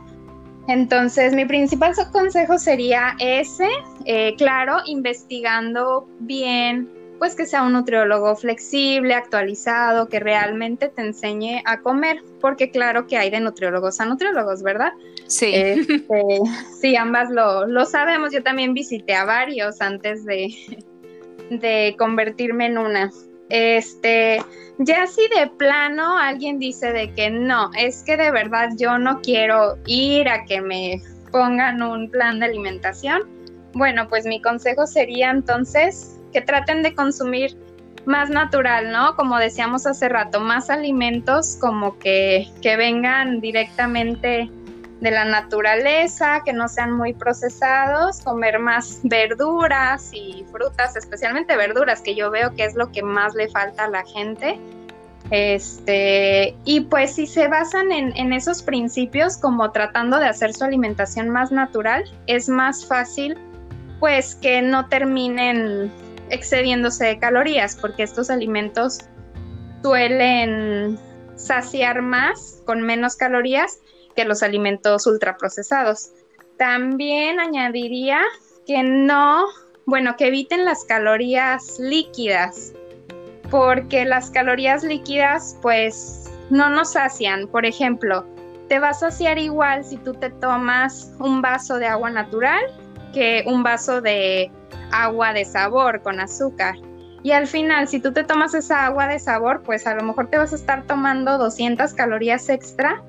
Entonces, 0.69 1.33
mi 1.33 1.47
principal 1.47 1.95
consejo 2.13 2.59
sería 2.59 3.17
ese, 3.21 3.71
eh, 4.05 4.35
claro, 4.37 4.77
investigando 4.85 6.07
bien 6.19 7.00
pues 7.21 7.37
que 7.37 7.45
sea 7.45 7.63
un 7.63 7.75
nutriólogo 7.75 8.35
flexible, 8.35 9.13
actualizado, 9.13 10.09
que 10.09 10.21
realmente 10.21 10.89
te 10.89 11.03
enseñe 11.03 11.61
a 11.67 11.83
comer, 11.83 12.23
porque 12.41 12.71
claro 12.71 13.07
que 13.07 13.19
hay 13.19 13.29
de 13.29 13.41
nutriólogos 13.41 14.01
a 14.01 14.07
nutriólogos, 14.07 14.63
¿verdad? 14.63 14.95
Sí. 15.27 15.53
Este, 15.55 16.07
sí, 16.81 16.97
ambas 16.97 17.29
lo, 17.31 17.67
lo, 17.67 17.85
sabemos. 17.85 18.33
Yo 18.33 18.43
también 18.43 18.73
visité 18.73 19.15
a 19.15 19.27
varios 19.27 19.83
antes 19.83 20.25
de, 20.25 20.49
de 21.51 21.95
convertirme 21.99 22.67
en 22.67 22.79
una. 22.79 23.11
Este, 23.51 24.43
ya 24.79 25.07
si 25.07 25.21
de 25.39 25.47
plano 25.59 26.17
alguien 26.17 26.59
dice 26.59 26.91
de 26.95 27.13
que 27.13 27.29
no, 27.29 27.71
es 27.77 28.03
que 28.03 28.17
de 28.17 28.31
verdad 28.31 28.71
yo 28.79 28.97
no 28.97 29.21
quiero 29.21 29.77
ir 29.85 30.27
a 30.31 30.47
que 30.47 30.63
me 30.63 31.03
pongan 31.31 31.83
un 31.83 32.11
plan 32.11 32.41
de 32.41 32.47
alimentación, 32.47 33.29
bueno, 33.75 34.09
pues 34.09 34.25
mi 34.25 34.41
consejo 34.41 34.87
sería 34.87 35.31
entonces 35.31 36.20
que 36.33 36.41
traten 36.41 36.83
de 36.83 36.95
consumir 36.95 37.57
más 38.07 38.31
natural, 38.31 38.91
¿no? 38.93 39.15
Como 39.17 39.39
decíamos 39.39 39.87
hace 39.87 40.09
rato, 40.09 40.41
más 40.41 40.71
alimentos 40.71 41.57
como 41.61 41.99
que, 41.99 42.49
que 42.63 42.77
vengan 42.77 43.41
directamente 43.41 44.51
de 45.01 45.11
la 45.11 45.25
naturaleza, 45.25 46.43
que 46.45 46.53
no 46.53 46.69
sean 46.69 46.93
muy 46.93 47.15
procesados, 47.15 48.21
comer 48.21 48.59
más 48.59 49.01
verduras 49.03 50.11
y 50.13 50.45
frutas, 50.51 50.97
especialmente 50.97 51.57
verduras, 51.57 52.03
que 52.03 52.15
yo 52.15 52.31
veo 52.31 52.55
que 52.55 52.65
es 52.65 52.75
lo 52.75 52.93
que 52.93 53.03
más 53.03 53.35
le 53.35 53.49
falta 53.49 53.85
a 53.85 53.89
la 53.89 54.05
gente. 54.05 54.59
Este, 55.31 56.57
y 56.65 56.81
pues 56.81 57.15
si 57.15 57.27
se 57.27 57.49
basan 57.49 57.93
en, 57.93 58.15
en 58.17 58.33
esos 58.33 58.63
principios, 58.63 59.37
como 59.37 59.71
tratando 59.71 60.19
de 60.19 60.27
hacer 60.27 60.53
su 60.53 60.65
alimentación 60.65 61.31
más 61.31 61.51
natural, 61.53 62.05
es 62.27 62.49
más 62.49 62.85
fácil 62.85 63.39
pues 64.01 64.35
que 64.35 64.63
no 64.63 64.89
terminen 64.89 65.91
excediéndose 66.31 67.05
de 67.05 67.19
calorías, 67.19 67.77
porque 67.77 68.03
estos 68.03 68.31
alimentos 68.31 68.99
suelen 69.83 70.99
saciar 71.37 72.03
más 72.03 72.63
con 72.67 72.83
menos 72.83 73.17
calorías 73.17 73.79
que 74.15 74.25
los 74.25 74.43
alimentos 74.43 75.07
ultraprocesados. 75.07 76.11
También 76.59 77.41
añadiría 77.41 78.21
que 78.67 78.83
no, 78.83 79.47
bueno, 79.87 80.17
que 80.17 80.29
eviten 80.29 80.65
las 80.65 80.85
calorías 80.85 81.79
líquidas, 81.79 82.73
porque 83.51 84.05
las 84.05 84.31
calorías 84.31 84.85
líquidas 84.85 85.57
pues 85.63 86.31
no 86.51 86.69
nos 86.69 86.93
sacian. 86.93 87.49
Por 87.49 87.65
ejemplo, 87.65 88.27
te 88.69 88.79
va 88.79 88.91
a 88.91 88.95
saciar 88.95 89.39
igual 89.39 89.85
si 89.85 89.97
tú 89.97 90.15
te 90.15 90.31
tomas 90.31 91.13
un 91.19 91.43
vaso 91.43 91.79
de 91.79 91.87
agua 91.87 92.11
natural 92.11 92.61
que 93.13 93.45
un 93.47 93.63
vaso 93.63 94.01
de 94.01 94.51
agua 94.93 95.33
de 95.33 95.45
sabor 95.45 96.03
con 96.03 96.21
azúcar. 96.21 96.77
Y 97.23 97.33
al 97.33 97.47
final, 97.47 97.87
si 97.89 98.01
tú 98.01 98.13
te 98.13 98.25
tomas 98.25 98.55
esa 98.55 98.87
agua 98.87 99.07
de 99.07 99.19
sabor, 99.19 99.63
pues 99.63 99.87
a 99.87 99.95
lo 99.95 100.03
mejor 100.03 100.29
te 100.29 100.39
vas 100.39 100.53
a 100.53 100.57
estar 100.57 100.85
tomando 100.85 101.37
200 101.37 101.93
calorías 101.93 102.49
extra, 102.49 103.03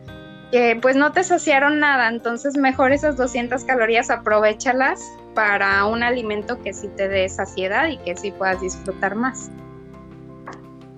que 0.51 0.77
pues 0.81 0.97
no 0.97 1.13
te 1.13 1.23
saciaron 1.23 1.79
nada, 1.79 2.09
entonces 2.09 2.57
mejor 2.57 2.91
esas 2.91 3.15
200 3.15 3.63
calorías 3.63 4.09
aprovechalas 4.09 5.01
para 5.33 5.85
un 5.85 6.03
alimento 6.03 6.61
que 6.61 6.73
sí 6.73 6.89
te 6.89 7.07
dé 7.07 7.29
saciedad 7.29 7.87
y 7.87 7.97
que 7.99 8.17
sí 8.17 8.31
puedas 8.31 8.59
disfrutar 8.59 9.15
más. 9.15 9.49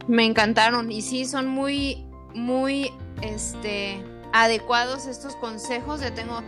Me 0.07 0.25
encantaron 0.25 0.91
y 0.91 1.03
sí 1.03 1.25
son 1.25 1.47
muy, 1.47 2.03
muy, 2.33 2.91
este, 3.21 4.03
adecuados 4.33 5.05
estos 5.05 5.35
consejos. 5.35 6.01
Yo 6.01 6.11
tengo 6.13 6.41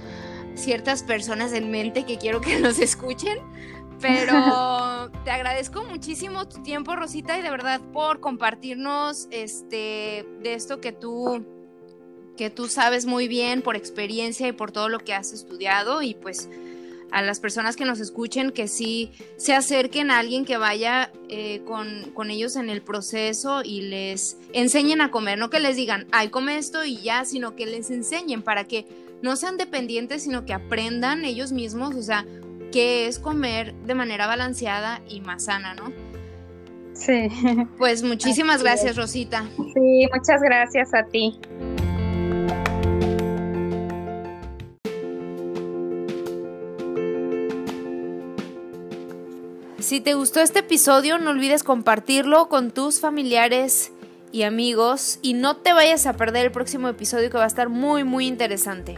ciertas 0.56 1.04
personas 1.04 1.54
en 1.54 1.72
mente 1.72 2.06
que 2.06 2.18
quiero 2.18 2.42
que 2.42 2.60
nos 2.62 2.80
escuchen 2.80 3.38
pero 4.02 5.12
te 5.24 5.32
agradezco 5.32 5.84
muchísimo 5.84 6.48
tu 6.48 6.62
tiempo, 6.62 6.96
Rosita, 6.96 7.38
y 7.38 7.42
de 7.42 7.50
verdad 7.50 7.82
por 7.94 8.20
compartirnos 8.20 9.28
este 9.32 10.26
de 10.42 10.54
esto 10.54 10.82
que 10.82 10.92
tú 10.92 11.46
que 12.38 12.50
tú 12.50 12.68
sabes 12.68 13.06
muy 13.06 13.30
bien 13.30 13.62
por 13.62 13.78
experiencia 13.78 14.48
y 14.48 14.52
por 14.52 14.72
todo 14.72 14.90
lo 14.90 15.00
que 15.00 15.14
has 15.14 15.32
estudiado 15.32 16.02
y 16.02 16.16
pues 16.16 16.50
a 17.12 17.22
las 17.22 17.40
personas 17.40 17.78
que 17.78 17.86
nos 17.86 18.02
escuchen 18.02 18.52
que 18.52 18.68
sí 18.68 19.12
se 19.38 19.54
acerquen 19.54 20.12
a 20.12 20.20
alguien 20.20 20.44
que 20.44 20.58
vaya 20.58 21.14
eh, 21.30 21.62
con, 21.66 22.12
con, 22.14 22.30
ellos 22.30 22.58
en 22.58 22.70
el 22.70 22.82
proceso 22.82 23.62
y 23.64 23.84
les 23.84 24.38
enseñen 24.52 25.00
a 25.00 25.12
comer, 25.12 25.38
no 25.38 25.50
que 25.50 25.62
les 25.62 25.78
digan, 25.78 26.08
ay, 26.12 26.28
come 26.28 26.58
esto 26.58 26.84
y 26.84 26.98
ya, 26.98 27.24
sino 27.24 27.56
que 27.56 27.68
les 27.68 27.90
enseñen 27.90 28.42
para 28.42 28.66
que 28.66 28.86
no 29.26 29.36
sean 29.36 29.58
dependientes, 29.58 30.22
sino 30.22 30.46
que 30.46 30.54
aprendan 30.54 31.26
ellos 31.26 31.52
mismos, 31.52 31.96
o 31.96 32.02
sea, 32.04 32.28
que 32.72 33.08
es 33.08 33.18
comer 33.18 33.74
de 33.74 33.96
manera 33.96 34.28
balanceada 34.28 35.02
y 35.10 35.20
más 35.20 35.46
sana, 35.46 35.74
¿no? 35.74 35.92
Sí. 36.94 37.28
Pues 37.80 38.04
muchísimas 38.04 38.62
gracias, 38.62 38.96
Rosita. 38.96 39.44
Sí, 39.74 40.08
muchas 40.14 40.42
gracias 40.42 40.94
a 40.94 41.04
ti. 41.06 41.40
Si 49.80 50.02
te 50.02 50.14
gustó 50.14 50.40
este 50.40 50.60
episodio, 50.60 51.18
no 51.18 51.32
olvides 51.32 51.64
compartirlo 51.64 52.48
con 52.48 52.70
tus 52.70 53.00
familiares 53.00 53.92
y 54.32 54.44
amigos 54.44 55.18
y 55.24 55.34
no 55.34 55.58
te 55.58 55.74
vayas 55.74 56.06
a 56.06 56.14
perder 56.14 56.46
el 56.46 56.52
próximo 56.52 56.90
episodio 56.90 57.32
que 57.32 57.38
va 57.38 57.46
a 57.46 57.48
estar 57.48 57.70
muy 57.70 58.04
muy 58.04 58.28
interesante. 58.28 58.98